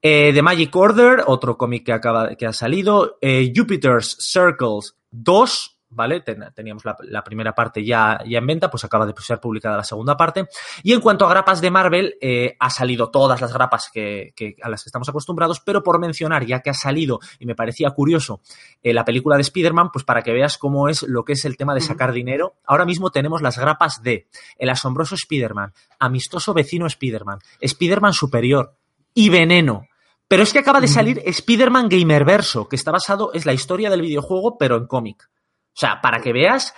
Eh, 0.02 0.32
The 0.34 0.42
Magic 0.42 0.76
Order, 0.76 1.24
otro 1.28 1.58
cómic 1.58 1.86
que, 1.86 1.94
acaba, 1.94 2.36
que 2.36 2.46
ha 2.46 2.52
salido. 2.52 3.18
Eh, 3.22 3.54
Jupiter's 3.56 4.18
Circles 4.20 4.96
2, 5.12 5.79
¿vale? 5.89 6.21
Ten- 6.21 6.45
teníamos 6.54 6.86
la, 6.86 6.95
la 7.02 7.23
primera 7.23 7.54
parte 7.54 7.84
ya, 7.84 8.19
ya 8.28 8.38
en 8.39 8.47
venta, 8.47 8.69
pues 8.69 8.84
acaba 8.84 9.06
de 9.06 9.13
ser 9.19 9.39
publicada 9.39 9.78
la 9.78 9.84
segunda 9.84 10.15
parte. 10.15 10.47
Y 10.84 10.93
en 10.93 11.02
cuanto 11.02 11.25
a 11.25 11.30
grapas 11.30 11.62
de 11.62 11.71
Marvel, 11.71 12.15
eh, 12.21 12.56
ha 12.60 12.69
salido 12.69 13.10
todas 13.10 13.41
las 13.41 13.54
grapas 13.54 13.89
que, 13.93 14.34
que- 14.36 14.56
a 14.62 14.69
las 14.69 14.84
que 14.84 14.89
estamos 14.89 15.10
acostumbrados, 15.10 15.60
pero 15.60 15.84
por 15.84 15.99
mencionar, 15.99 16.45
ya 16.45 16.62
que 16.62 16.69
ha 16.69 16.73
salido, 16.73 17.19
y 17.39 17.45
me 17.45 17.56
parecía 17.56 17.89
curioso, 17.91 18.41
eh, 18.84 18.93
la 18.93 19.04
película 19.06 19.36
de 19.36 19.41
Spider-Man, 19.41 19.89
pues 19.91 20.06
para 20.06 20.21
que 20.21 20.32
veas 20.34 20.58
cómo 20.58 20.89
es 20.89 21.04
lo 21.04 21.23
que 21.25 21.34
es 21.34 21.45
el 21.45 21.58
tema 21.58 21.73
de 21.73 21.82
sacar 21.82 22.12
dinero. 22.12 22.56
Ahora 22.65 22.86
mismo 22.86 23.10
tenemos 23.12 23.41
las 23.41 23.58
grapas 23.58 24.02
de 24.04 24.28
El 24.58 24.69
asombroso 24.69 25.15
Spider-Man, 25.15 25.73
Amistoso 25.99 26.54
vecino 26.54 26.86
Spider-Man, 26.88 27.39
Spider-Man 27.60 28.13
superior 28.13 28.75
y 29.13 29.30
Veneno. 29.30 29.88
Pero 30.28 30.43
es 30.43 30.54
que 30.54 30.60
acaba 30.60 30.80
de 30.80 30.88
salir 30.88 31.23
Spider-Man 31.25 31.89
Gamerverso, 31.89 32.69
que 32.69 32.75
está 32.75 32.91
basado, 32.91 33.34
es 33.34 33.47
la 33.47 33.54
historia 33.54 33.89
del 33.89 34.02
videojuego, 34.04 34.58
pero 34.60 34.78
en 34.78 34.86
cómic. 34.86 35.28
O 35.80 35.86
sea, 35.88 36.02
para 36.02 36.20
que 36.20 36.34
veas 36.34 36.76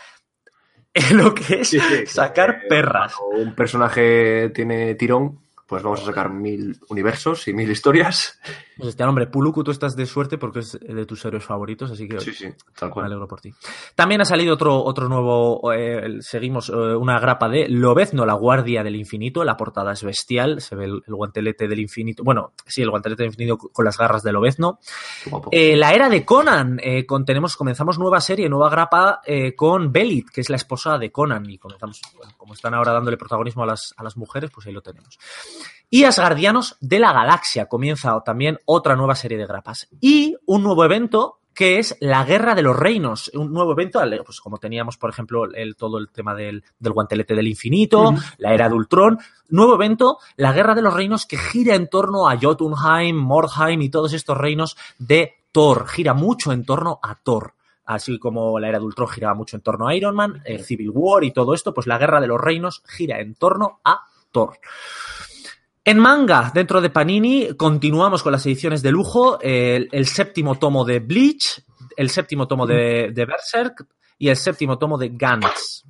lo 1.11 1.33
que 1.33 1.61
es 1.61 1.75
sacar 2.05 2.67
perras. 2.69 3.15
cuando 3.15 3.43
un 3.43 3.55
personaje 3.55 4.51
tiene 4.53 4.93
tirón, 4.93 5.39
pues 5.71 5.83
vamos 5.83 6.01
a 6.01 6.05
sacar 6.05 6.29
mil 6.29 6.77
universos 6.89 7.47
y 7.47 7.53
mil 7.53 7.71
historias. 7.71 8.37
Pues 8.75 8.89
este 8.89 9.05
hombre, 9.05 9.27
Puluku, 9.27 9.63
tú 9.63 9.71
estás 9.71 9.95
de 9.95 10.05
suerte 10.05 10.37
porque 10.37 10.59
es 10.59 10.77
de 10.77 11.05
tus 11.05 11.23
héroes 11.23 11.45
favoritos, 11.45 11.89
así 11.89 12.09
que 12.09 12.19
sí, 12.19 12.33
sí, 12.33 12.49
tal 12.77 12.89
cual. 12.89 13.05
me 13.05 13.07
alegro 13.07 13.25
por 13.25 13.39
ti. 13.39 13.53
También 13.95 14.19
ha 14.19 14.25
salido 14.25 14.53
otro, 14.55 14.83
otro 14.83 15.07
nuevo, 15.07 15.71
eh, 15.71 16.17
seguimos 16.19 16.67
eh, 16.67 16.73
una 16.73 17.21
grapa 17.21 17.47
de 17.47 17.69
Lobezno, 17.69 18.25
la 18.25 18.33
Guardia 18.33 18.83
del 18.83 18.97
Infinito. 18.97 19.45
La 19.45 19.55
portada 19.55 19.93
es 19.93 20.03
bestial, 20.03 20.59
se 20.59 20.75
ve 20.75 20.83
el, 20.83 21.03
el, 21.07 21.15
guantelete 21.15 21.69
del 21.69 21.79
infinito. 21.79 22.21
Bueno, 22.21 22.51
sí, 22.65 22.81
el 22.81 22.89
guantelete 22.89 23.23
del 23.23 23.31
infinito 23.31 23.57
con 23.57 23.85
las 23.85 23.97
garras 23.97 24.23
de 24.23 24.33
Lobezno. 24.33 24.79
Eh, 25.51 25.77
la 25.77 25.93
era 25.93 26.09
de 26.09 26.25
Conan, 26.25 26.81
con, 27.07 27.23
tenemos, 27.23 27.55
comenzamos 27.55 27.97
nueva 27.97 28.19
serie, 28.19 28.49
nueva 28.49 28.69
grapa 28.69 29.21
con 29.55 29.93
Belit, 29.93 30.31
que 30.31 30.41
es 30.41 30.49
la 30.49 30.57
esposa 30.57 30.97
de 30.97 31.13
Conan, 31.13 31.49
y 31.49 31.57
comenzamos, 31.57 32.01
bueno, 32.17 32.33
como 32.35 32.55
están 32.55 32.73
ahora 32.73 32.91
dándole 32.91 33.15
protagonismo 33.15 33.63
a 33.63 33.67
las, 33.67 33.93
a 33.95 34.03
las 34.03 34.17
mujeres, 34.17 34.51
pues 34.53 34.67
ahí 34.67 34.73
lo 34.73 34.81
tenemos. 34.81 35.17
Y 35.89 36.05
Asgardianos 36.05 36.77
de 36.79 36.99
la 36.99 37.13
Galaxia 37.13 37.65
comienza 37.65 38.19
también 38.21 38.59
otra 38.65 38.95
nueva 38.95 39.15
serie 39.15 39.37
de 39.37 39.45
grapas. 39.45 39.87
Y 39.99 40.35
un 40.45 40.63
nuevo 40.63 40.85
evento 40.85 41.39
que 41.53 41.79
es 41.79 41.97
la 41.99 42.23
Guerra 42.23 42.55
de 42.55 42.61
los 42.61 42.77
Reinos, 42.77 43.29
un 43.33 43.51
nuevo 43.51 43.73
evento, 43.73 44.01
pues 44.25 44.39
como 44.39 44.57
teníamos, 44.57 44.97
por 44.97 45.09
ejemplo, 45.09 45.43
el, 45.53 45.75
todo 45.75 45.97
el 45.97 46.09
tema 46.09 46.33
del, 46.33 46.63
del 46.79 46.93
guantelete 46.93 47.35
del 47.35 47.47
infinito, 47.47 48.03
uh 48.03 48.11
-huh. 48.13 48.35
la 48.37 48.53
era 48.53 48.69
de 48.69 48.75
Ultron, 48.75 49.19
nuevo 49.49 49.75
evento, 49.75 50.17
la 50.37 50.53
Guerra 50.53 50.75
de 50.75 50.81
los 50.81 50.93
Reinos 50.93 51.25
que 51.25 51.37
gira 51.37 51.75
en 51.75 51.89
torno 51.89 52.29
a 52.29 52.37
Jotunheim, 52.39 53.17
Mordheim 53.17 53.81
y 53.81 53.89
todos 53.89 54.13
estos 54.13 54.37
reinos 54.37 54.77
de 54.97 55.33
Thor, 55.51 55.87
gira 55.87 56.13
mucho 56.13 56.53
en 56.53 56.63
torno 56.63 56.99
a 57.03 57.15
Thor 57.15 57.53
así 57.83 58.19
como 58.19 58.57
la 58.57 58.69
era 58.69 58.79
de 58.79 58.85
Ultron 58.85 59.09
giraba 59.09 59.33
mucho 59.33 59.57
en 59.57 59.61
torno 59.61 59.87
a 59.87 59.95
Iron 59.95 60.15
Man, 60.15 60.41
el 60.45 60.63
Civil 60.63 60.91
War 60.93 61.23
y 61.23 61.31
todo 61.31 61.53
esto, 61.53 61.73
pues 61.73 61.87
la 61.87 61.97
Guerra 61.97 62.21
de 62.21 62.27
los 62.27 62.39
Reinos 62.39 62.83
gira 62.87 63.19
en 63.19 63.35
torno 63.35 63.81
a 63.83 64.05
Thor. 64.31 64.59
En 65.83 65.97
manga, 65.97 66.51
dentro 66.53 66.79
de 66.79 66.91
Panini, 66.91 67.55
continuamos 67.57 68.21
con 68.21 68.31
las 68.31 68.45
ediciones 68.45 68.83
de 68.83 68.91
lujo, 68.91 69.39
el, 69.41 69.89
el 69.91 70.05
séptimo 70.05 70.59
tomo 70.59 70.85
de 70.85 70.99
Bleach, 70.99 71.63
el 71.97 72.11
séptimo 72.11 72.47
tomo 72.47 72.67
de, 72.67 73.11
de, 73.11 73.25
Berserk 73.25 73.87
y 74.19 74.29
el 74.29 74.35
séptimo 74.35 74.77
tomo 74.77 74.99
de 74.99 75.09
Gantz. 75.09 75.83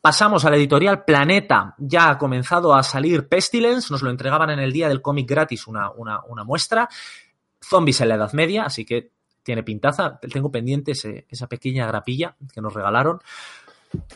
Pasamos 0.00 0.46
a 0.46 0.50
la 0.50 0.56
editorial 0.56 1.04
Planeta. 1.04 1.74
Ya 1.76 2.08
ha 2.08 2.16
comenzado 2.16 2.74
a 2.74 2.82
salir 2.82 3.28
Pestilence, 3.28 3.88
nos 3.90 4.00
lo 4.00 4.08
entregaban 4.08 4.48
en 4.48 4.58
el 4.58 4.72
día 4.72 4.88
del 4.88 5.02
cómic 5.02 5.28
gratis 5.28 5.66
una, 5.66 5.90
una, 5.90 6.24
una 6.24 6.42
muestra. 6.42 6.88
Zombies 7.62 8.00
en 8.00 8.08
la 8.08 8.14
Edad 8.14 8.32
Media, 8.32 8.64
así 8.64 8.86
que 8.86 9.10
tiene 9.42 9.62
pintaza. 9.62 10.18
Tengo 10.18 10.50
pendiente 10.50 10.92
ese, 10.92 11.26
esa 11.28 11.46
pequeña 11.46 11.86
grapilla 11.86 12.34
que 12.54 12.62
nos 12.62 12.72
regalaron. 12.72 13.20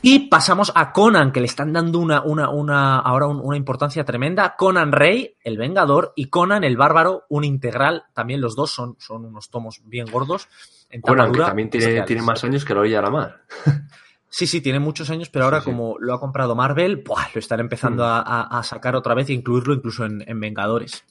Y 0.03 0.29
pasamos 0.29 0.71
a 0.75 0.93
Conan, 0.93 1.33
que 1.33 1.41
le 1.41 1.47
están 1.47 1.73
dando 1.73 1.99
una, 1.99 2.23
una, 2.23 2.51
una 2.51 2.99
ahora 2.99 3.27
un, 3.27 3.41
una 3.41 3.57
importancia 3.57 4.05
tremenda. 4.05 4.55
Conan 4.57 4.93
Rey, 4.93 5.37
el 5.43 5.57
Vengador, 5.57 6.13
y 6.15 6.27
Conan 6.27 6.63
el 6.63 6.77
Bárbaro, 6.77 7.25
un 7.29 7.45
integral. 7.45 8.05
También 8.13 8.41
los 8.41 8.55
dos 8.55 8.71
son, 8.71 8.97
son 8.99 9.25
unos 9.25 9.51
tomos 9.51 9.81
bien 9.85 10.07
gordos. 10.11 10.49
En 10.91 11.01
Conan, 11.01 11.33
que 11.33 11.41
también 11.41 11.71
tiene, 11.71 12.03
tiene, 12.03 12.23
más 12.23 12.45
años 12.45 12.65
que 12.65 12.75
la 12.75 12.81
orilla 12.81 12.97
de 12.99 13.03
la 13.03 13.11
mar. 13.11 13.41
Sí, 14.37 14.49
sí, 14.49 14.61
tiene 14.61 14.81
muchos 14.81 15.11
años, 15.11 15.29
pero 15.29 15.45
ahora 15.45 15.61
sí, 15.61 15.67
sí. 15.67 15.71
como 15.71 15.97
lo 16.01 16.13
ha 16.13 16.19
comprado 16.19 16.57
Marvel, 16.57 17.05
¡buah! 17.07 17.29
lo 17.33 17.39
están 17.39 17.61
empezando 17.61 18.03
mm. 18.03 18.07
a, 18.09 18.59
a, 18.59 18.63
sacar 18.65 18.97
otra 18.97 19.15
vez 19.15 19.29
e 19.29 19.33
incluirlo 19.33 19.75
incluso 19.75 20.05
en, 20.05 20.25
en 20.27 20.41
Vengadores. 20.41 21.05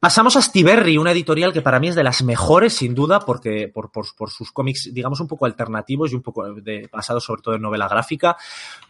Pasamos 0.00 0.36
a 0.36 0.42
Stiberry, 0.42 0.96
una 0.96 1.10
editorial 1.10 1.52
que 1.52 1.60
para 1.60 1.80
mí 1.80 1.88
es 1.88 1.96
de 1.96 2.04
las 2.04 2.22
mejores, 2.22 2.72
sin 2.72 2.94
duda, 2.94 3.18
porque 3.18 3.66
por, 3.66 3.90
por, 3.90 4.06
por 4.16 4.30
sus 4.30 4.52
cómics, 4.52 4.90
digamos, 4.94 5.18
un 5.18 5.26
poco 5.26 5.44
alternativos 5.44 6.12
y 6.12 6.14
un 6.14 6.22
poco 6.22 6.54
de, 6.54 6.88
basados 6.92 7.24
sobre 7.24 7.42
todo 7.42 7.56
en 7.56 7.62
novela 7.62 7.88
gráfica. 7.88 8.36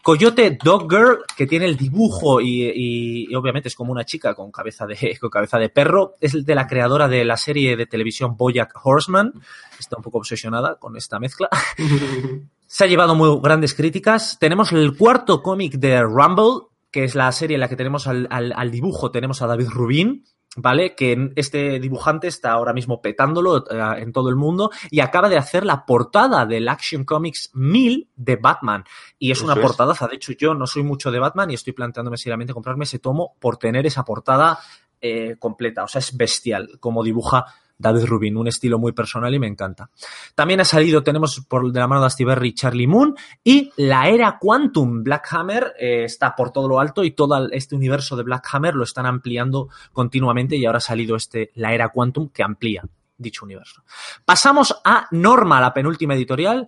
Coyote 0.03 0.59
Dog 0.62 0.87
Girl, 0.90 1.21
que 1.35 1.47
tiene 1.47 1.64
el 1.64 1.79
dibujo 1.79 2.42
y, 2.42 2.62
y, 2.62 3.27
y, 3.31 3.35
obviamente 3.35 3.68
es 3.68 3.75
como 3.75 3.90
una 3.90 4.05
chica 4.05 4.35
con 4.35 4.53
cabeza, 4.53 4.87
de, 4.87 5.16
con 5.21 5.31
cabeza 5.31 5.59
de 5.59 5.71
perro. 5.71 6.16
Es 6.21 6.44
de 6.44 6.55
la 6.55 6.66
creadora 6.66 7.09
de 7.09 7.25
la 7.25 7.38
serie 7.38 7.75
de 7.79 7.87
televisión 7.87 8.37
Boyack 8.37 8.75
Horseman. 8.85 9.33
Está 9.81 9.97
un 9.97 10.03
poco 10.03 10.18
obsesionada 10.18 10.75
con 10.75 10.94
esta 10.99 11.18
mezcla. 11.18 11.49
Se 12.66 12.85
ha 12.85 12.87
llevado 12.87 13.14
muy 13.14 13.40
grandes 13.42 13.73
críticas. 13.73 14.37
Tenemos 14.38 14.73
el 14.73 14.94
cuarto 14.94 15.42
cómic 15.42 15.77
de 15.77 16.03
Rumble, 16.03 16.68
que 16.90 17.05
es 17.05 17.14
la 17.14 17.33
serie 17.33 17.55
en 17.55 17.61
la 17.61 17.68
que 17.71 17.77
tenemos 17.77 18.07
al, 18.07 18.29
al, 18.31 18.53
al 18.55 18.71
dibujo, 18.71 19.11
tenemos 19.11 19.40
a 19.40 19.47
David 19.47 19.68
Rubin, 19.71 20.25
¿vale? 20.61 20.97
Que 20.97 21.31
este 21.37 21.79
dibujante 21.79 22.27
está 22.27 22.53
ahora 22.53 22.73
mismo 22.73 23.01
petándolo 23.01 23.59
uh, 23.59 23.97
en 23.97 24.12
todo 24.12 24.29
el 24.29 24.37
mundo 24.37 24.71
y 24.90 25.01
acaba 25.01 25.29
de 25.29 25.37
hacer 25.37 25.64
la 25.64 25.87
portada 25.87 26.47
del 26.47 26.68
Action 26.68 27.05
Comics 27.05 27.51
1000 27.55 28.11
de 28.16 28.37
Batman. 28.37 28.85
Y 29.18 29.31
es 29.31 29.38
Eso 29.38 29.44
una 29.44 29.55
es. 29.55 29.61
portadaza. 29.61 30.09
De 30.09 30.16
hecho, 30.16 30.33
yo 30.33 30.55
no 30.55 30.66
soy 30.66 30.83
mucho 30.83 31.12
de 31.12 31.21
Batman 31.21 31.51
y 31.51 31.55
estoy 31.55 31.73
planteándome 31.73 32.16
seriamente 32.16 32.53
comprarme 32.53 32.85
ese 32.85 32.99
tomo 32.99 33.37
por 33.38 33.57
tener 33.57 33.87
esa 33.87 34.05
portada 34.05 34.59
eh, 35.01 35.37
completa. 35.38 35.85
O 35.85 35.88
sea, 35.88 36.01
es 36.01 36.16
bestial 36.16 36.79
como 36.81 37.05
dibuja 37.05 37.47
David 37.79 38.07
Rubin, 38.07 38.37
un 38.37 38.49
estilo 38.49 38.79
muy 38.79 38.93
personal 38.93 39.33
y 39.33 39.38
me 39.38 39.47
encanta. 39.47 39.91
También 40.35 40.61
ha 40.61 40.64
salido, 40.64 41.03
tenemos 41.03 41.45
por 41.49 41.71
de 41.73 41.81
la 41.81 41.87
mano 41.87 42.01
de 42.01 42.09
Astiberri 42.09 42.53
Charlie 42.53 42.87
Moon 42.87 43.14
y 43.45 43.71
la 43.77 44.09
era 44.09 44.38
Quantum. 44.41 45.03
Black 45.05 45.29
Hammer 45.33 45.75
eh, 45.79 46.05
está 46.05 46.35
por 46.35 46.51
todo 46.51 46.69
lo 46.69 46.81
alto 46.81 47.05
y 47.05 47.12
todo 47.12 47.49
este 47.51 47.77
universo 47.77 48.17
de 48.17 48.25
Black 48.25 48.47
Hammer 48.53 48.75
lo 48.75 48.85
están 48.85 49.07
ampliando 49.07 49.69
continuamente 49.93 50.57
y 50.57 50.67
ahora 50.67 50.79
ha 50.79 50.81
salido 50.81 51.17
este, 51.17 51.53
la 51.55 51.73
era 51.73 51.91
Quantum 51.91 52.31
que 52.31 52.43
amplía 52.43 52.83
dicho 53.19 53.45
universo. 53.45 53.83
Pasamos 54.25 54.81
a 54.85 55.09
Norma, 55.11 55.61
la 55.61 55.75
penúltima 55.75 56.14
editorial. 56.14 56.67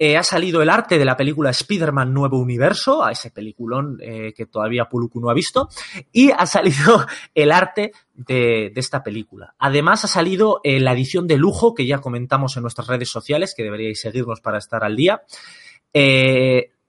Eh, 0.00 0.16
ha 0.16 0.22
salido 0.22 0.62
el 0.62 0.70
arte 0.70 0.96
de 0.96 1.04
la 1.04 1.16
película 1.16 1.50
Spider-Man 1.50 2.14
Nuevo 2.14 2.38
Universo, 2.38 3.04
a 3.04 3.10
ese 3.10 3.32
peliculón 3.32 3.98
eh, 4.00 4.32
que 4.32 4.46
todavía 4.46 4.88
Puluku 4.88 5.20
no 5.20 5.28
ha 5.28 5.34
visto, 5.34 5.68
y 6.12 6.30
ha 6.30 6.46
salido 6.46 7.04
el 7.34 7.50
arte 7.50 7.92
de, 8.14 8.72
esta 8.76 9.02
película. 9.02 9.54
Además, 9.58 10.04
ha 10.04 10.08
salido 10.08 10.60
eh, 10.62 10.78
la 10.78 10.92
edición 10.92 11.26
de 11.26 11.36
lujo 11.36 11.74
que 11.74 11.84
ya 11.84 11.98
comentamos 11.98 12.56
en 12.56 12.62
nuestras 12.62 12.86
redes 12.86 13.10
sociales, 13.10 13.54
que 13.56 13.64
deberíais 13.64 14.00
seguirnos 14.00 14.40
para 14.40 14.58
estar 14.58 14.84
al 14.84 14.94
día. 14.94 15.22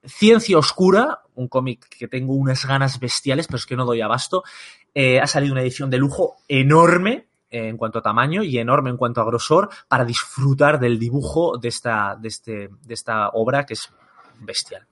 Ciencia 0.02 0.56
Oscura, 0.56 1.20
un 1.34 1.48
cómic 1.48 1.88
que 1.88 2.06
tengo 2.06 2.34
unas 2.34 2.64
ganas 2.64 3.00
bestiales, 3.00 3.48
pero 3.48 3.56
es 3.56 3.66
que 3.66 3.76
no 3.76 3.84
doy 3.84 4.00
abasto. 4.00 4.44
Ha 4.94 5.26
salido 5.26 5.52
una 5.52 5.62
edición 5.62 5.90
de 5.90 5.98
lujo 5.98 6.36
enorme, 6.48 7.26
en 7.50 7.76
cuanto 7.76 7.98
a 7.98 8.02
tamaño 8.02 8.42
y 8.42 8.58
enorme 8.58 8.90
en 8.90 8.96
cuanto 8.96 9.20
a 9.20 9.24
grosor 9.24 9.68
para 9.88 10.04
disfrutar 10.04 10.78
del 10.78 10.98
dibujo 10.98 11.58
de 11.58 11.68
esta, 11.68 12.16
de 12.16 12.28
este, 12.28 12.70
de 12.82 12.94
esta 12.94 13.30
obra 13.30 13.66
que 13.66 13.74
es 13.74 13.92
bestial. 14.40 14.86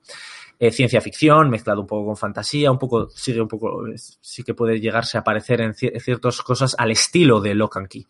Eh, 0.60 0.72
ciencia 0.72 1.00
ficción, 1.00 1.50
mezclado 1.50 1.82
un 1.82 1.86
poco 1.86 2.06
con 2.06 2.16
fantasía, 2.16 2.72
un 2.72 2.78
poco, 2.78 3.08
sigue 3.10 3.40
un 3.40 3.46
poco, 3.46 3.84
sí 3.94 4.42
que 4.42 4.54
puede 4.54 4.80
llegarse 4.80 5.16
a 5.16 5.22
parecer 5.22 5.60
en 5.60 5.74
ciertas 5.74 6.42
cosas 6.42 6.74
al 6.76 6.90
estilo 6.90 7.40
de 7.40 7.54
Lock 7.54 7.76
and 7.76 7.88
Key. 7.88 8.06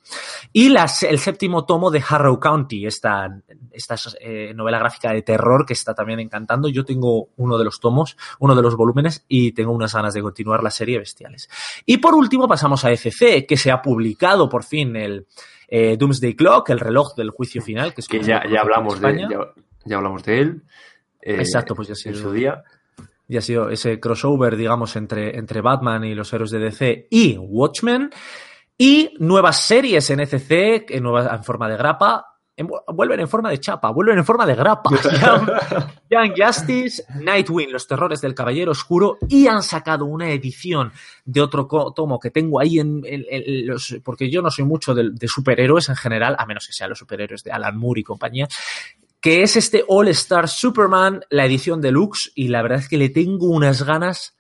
Y 0.55 0.71
las, 0.71 1.03
el 1.03 1.19
séptimo 1.19 1.67
tomo 1.67 1.91
de 1.91 2.03
Harrow 2.09 2.41
County, 2.41 2.87
esta, 2.87 3.43
esta 3.71 3.97
eh, 4.21 4.55
novela 4.55 4.79
gráfica 4.79 5.13
de 5.13 5.21
terror 5.21 5.67
que 5.67 5.75
está 5.75 5.95
también 5.95 6.21
encantando. 6.21 6.69
Yo 6.69 6.87
tengo 6.87 7.29
uno 7.37 7.59
de 7.59 7.65
los 7.65 7.81
tomos, 7.81 8.17
uno 8.39 8.55
de 8.55 8.63
los 8.63 8.77
volúmenes 8.77 9.27
y 9.29 9.53
tengo 9.53 9.73
unas 9.73 9.93
ganas 9.93 10.15
de 10.15 10.23
continuar 10.23 10.63
la 10.63 10.71
serie 10.71 10.99
bestiales. 10.99 11.51
Y 11.85 11.99
por 11.99 12.15
último 12.15 12.49
pasamos 12.49 12.83
a 12.85 12.91
FC, 12.91 13.45
que 13.45 13.59
se 13.59 13.71
ha 13.71 13.83
publicado 13.83 14.49
por 14.49 14.65
fin 14.65 14.97
el 14.97 15.27
eh, 15.69 15.99
Doomsday 15.99 16.35
Clock, 16.35 16.71
el 16.71 16.81
reloj 16.81 17.15
del 17.15 17.29
juicio 17.29 17.61
final, 17.61 17.93
que 17.93 18.01
es 18.01 18.09
que 18.09 18.23
ya, 18.23 18.43
ya 18.51 18.63
hablamos 18.63 19.01
de, 19.01 19.27
ya, 19.31 19.53
ya 19.85 19.97
hablamos 19.97 20.23
de 20.23 20.41
él. 20.41 20.63
Eh, 21.29 21.37
Exacto, 21.41 21.75
pues 21.75 21.89
ya 21.89 21.93
ha 21.93 21.97
sido. 21.97 22.17
En 22.17 22.23
su 22.23 22.33
día. 22.33 22.63
Ya 23.29 23.41
ha 23.41 23.43
sido 23.43 23.69
ese 23.69 24.01
crossover, 24.01 24.57
digamos, 24.57 24.97
entre, 24.97 25.37
entre 25.37 25.61
Batman 25.61 26.05
y 26.05 26.15
los 26.15 26.33
héroes 26.33 26.51
de 26.51 26.59
DC 26.59 27.09
y 27.11 27.37
Watchmen. 27.37 28.09
Y 28.79 29.15
nuevas 29.19 29.61
series 29.61 30.09
en 30.09 30.21
ECC, 30.21 30.91
en, 30.91 31.03
nueva, 31.03 31.35
en 31.35 31.45
forma 31.45 31.69
de 31.69 31.77
grapa, 31.77 32.39
en, 32.57 32.67
vuelven 32.95 33.21
en 33.21 33.29
forma 33.29 33.51
de 33.51 33.59
chapa, 33.59 33.91
vuelven 33.91 34.17
en 34.17 34.25
forma 34.25 34.47
de 34.47 34.55
grapa. 34.55 34.89
Young, 35.21 35.51
Young, 36.09 36.33
Justice, 36.35 37.05
Nightwing, 37.21 37.71
Los 37.71 37.87
Terrores 37.87 38.23
del 38.23 38.35
Caballero 38.35 38.73
Oscuro, 38.73 39.19
y 39.29 39.47
han 39.47 39.63
sacado 39.63 40.07
una 40.07 40.31
edición 40.31 40.91
de 41.27 41.43
otro 41.43 41.67
tomo 41.95 42.19
que 42.19 42.31
tengo 42.31 42.61
ahí 42.61 42.79
en, 42.79 43.03
en, 43.05 43.27
en 43.29 43.67
los. 43.67 43.97
Porque 44.03 44.31
yo 44.31 44.41
no 44.41 44.51
soy 44.51 44.65
mucho 44.65 44.95
de, 44.95 45.11
de, 45.13 45.29
superhéroes 45.29 45.91
en 45.91 45.97
general, 45.97 46.35
a 46.39 46.47
menos 46.47 46.67
que 46.67 46.73
sean 46.73 46.89
los 46.89 46.99
superhéroes 46.99 47.45
de 47.45 47.53
Alan 47.53 47.77
Moore 47.77 48.01
y 48.01 48.05
compañía 48.05 48.49
que 49.29 49.43
es 49.43 49.57
este 49.57 49.85
All 49.87 50.09
Star 50.09 50.49
Superman, 50.49 51.21
la 51.29 51.45
edición 51.45 51.83
deluxe, 51.83 52.33
y 52.35 52.49
la 52.49 52.63
verdad 52.63 52.79
es 52.79 52.89
que 52.89 52.97
le 52.97 53.11
tengo 53.11 53.51
unas 53.51 53.83
ganas 53.83 54.39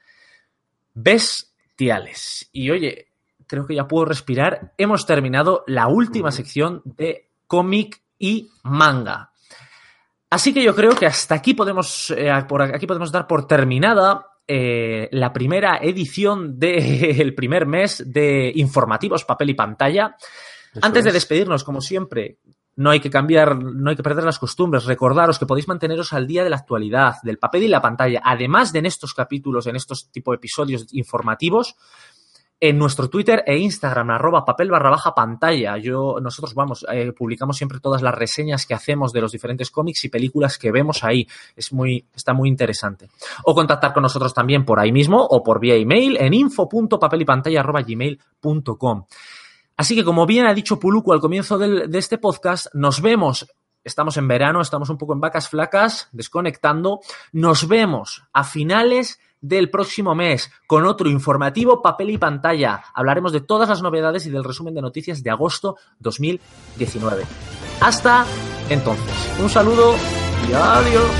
bestiales. 0.94 2.48
Y 2.52 2.70
oye, 2.70 3.08
creo 3.46 3.66
que 3.66 3.74
ya 3.74 3.86
puedo 3.86 4.06
respirar. 4.06 4.72
Hemos 4.78 5.04
terminado 5.04 5.62
la 5.66 5.88
última 5.88 6.32
sección 6.32 6.80
de 6.86 7.28
cómic 7.46 8.00
y 8.18 8.48
manga. 8.62 9.32
Así 10.30 10.54
que 10.54 10.62
yo 10.62 10.74
creo 10.74 10.94
que 10.94 11.04
hasta 11.04 11.34
aquí 11.34 11.52
podemos, 11.52 12.10
eh, 12.16 12.32
por 12.48 12.62
aquí 12.62 12.86
podemos 12.86 13.12
dar 13.12 13.26
por 13.26 13.46
terminada 13.46 14.24
eh, 14.46 15.10
la 15.12 15.34
primera 15.34 15.80
edición 15.82 16.58
del 16.58 17.14
de, 17.18 17.32
primer 17.36 17.66
mes 17.66 18.02
de 18.06 18.52
informativos 18.54 19.26
papel 19.26 19.50
y 19.50 19.54
pantalla. 19.54 20.16
Eso 20.72 20.80
Antes 20.80 21.00
es. 21.00 21.04
de 21.04 21.12
despedirnos, 21.12 21.62
como 21.62 21.82
siempre, 21.82 22.38
no 22.78 22.90
hay 22.90 23.00
que 23.00 23.10
cambiar, 23.10 23.60
no 23.60 23.90
hay 23.90 23.96
que 23.96 24.04
perder 24.04 24.22
las 24.22 24.38
costumbres. 24.38 24.84
Recordaros 24.84 25.40
que 25.40 25.46
podéis 25.46 25.66
manteneros 25.66 26.12
al 26.12 26.28
día 26.28 26.44
de 26.44 26.50
la 26.50 26.56
actualidad, 26.56 27.16
del 27.24 27.36
papel 27.36 27.64
y 27.64 27.68
la 27.68 27.82
pantalla. 27.82 28.22
Además 28.24 28.72
de 28.72 28.78
en 28.78 28.86
estos 28.86 29.14
capítulos, 29.14 29.66
en 29.66 29.74
estos 29.74 30.12
tipo 30.12 30.30
de 30.30 30.36
episodios 30.36 30.86
informativos, 30.92 31.74
en 32.60 32.78
nuestro 32.78 33.10
Twitter 33.10 33.42
e 33.44 33.58
Instagram, 33.58 34.10
arroba 34.10 34.44
papel 34.44 34.70
barra 34.70 34.90
baja 34.90 35.12
pantalla. 35.12 35.76
Yo, 35.76 36.18
nosotros 36.22 36.54
vamos, 36.54 36.86
eh, 36.92 37.10
publicamos 37.10 37.56
siempre 37.56 37.80
todas 37.80 38.00
las 38.00 38.14
reseñas 38.14 38.64
que 38.64 38.74
hacemos 38.74 39.12
de 39.12 39.22
los 39.22 39.32
diferentes 39.32 39.72
cómics 39.72 40.04
y 40.04 40.08
películas 40.08 40.56
que 40.56 40.70
vemos 40.70 41.02
ahí. 41.02 41.26
Es 41.56 41.72
muy, 41.72 42.06
está 42.14 42.32
muy 42.32 42.48
interesante. 42.48 43.08
O 43.42 43.56
contactar 43.56 43.92
con 43.92 44.04
nosotros 44.04 44.32
también 44.32 44.64
por 44.64 44.78
ahí 44.78 44.92
mismo 44.92 45.20
o 45.20 45.42
por 45.42 45.58
vía 45.58 45.74
email 45.74 46.16
en 46.16 46.32
info.papelypantalla.gmail.com. 46.32 49.04
Así 49.78 49.94
que, 49.94 50.04
como 50.04 50.26
bien 50.26 50.46
ha 50.46 50.52
dicho 50.52 50.78
Puluku 50.78 51.14
al 51.14 51.20
comienzo 51.20 51.56
de 51.56 51.98
este 51.98 52.18
podcast, 52.18 52.66
nos 52.74 53.00
vemos 53.00 53.46
estamos 53.88 54.16
en 54.16 54.28
verano, 54.28 54.60
estamos 54.60 54.90
un 54.90 54.98
poco 54.98 55.14
en 55.14 55.20
vacas 55.20 55.48
flacas, 55.48 56.08
desconectando. 56.12 57.00
Nos 57.32 57.66
vemos 57.66 58.22
a 58.32 58.44
finales 58.44 59.18
del 59.40 59.70
próximo 59.70 60.14
mes 60.14 60.50
con 60.66 60.84
otro 60.84 61.08
informativo 61.08 61.82
papel 61.82 62.10
y 62.10 62.18
pantalla. 62.18 62.82
Hablaremos 62.94 63.32
de 63.32 63.40
todas 63.40 63.68
las 63.68 63.82
novedades 63.82 64.26
y 64.26 64.30
del 64.30 64.44
resumen 64.44 64.74
de 64.74 64.82
noticias 64.82 65.22
de 65.22 65.30
agosto 65.30 65.76
2019. 65.98 67.24
Hasta 67.80 68.24
entonces. 68.68 69.32
Un 69.40 69.48
saludo 69.48 69.94
y 70.48 70.52
adiós. 70.52 71.10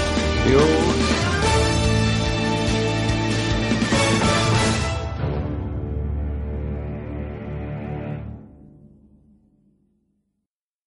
Adiós. 0.45 0.98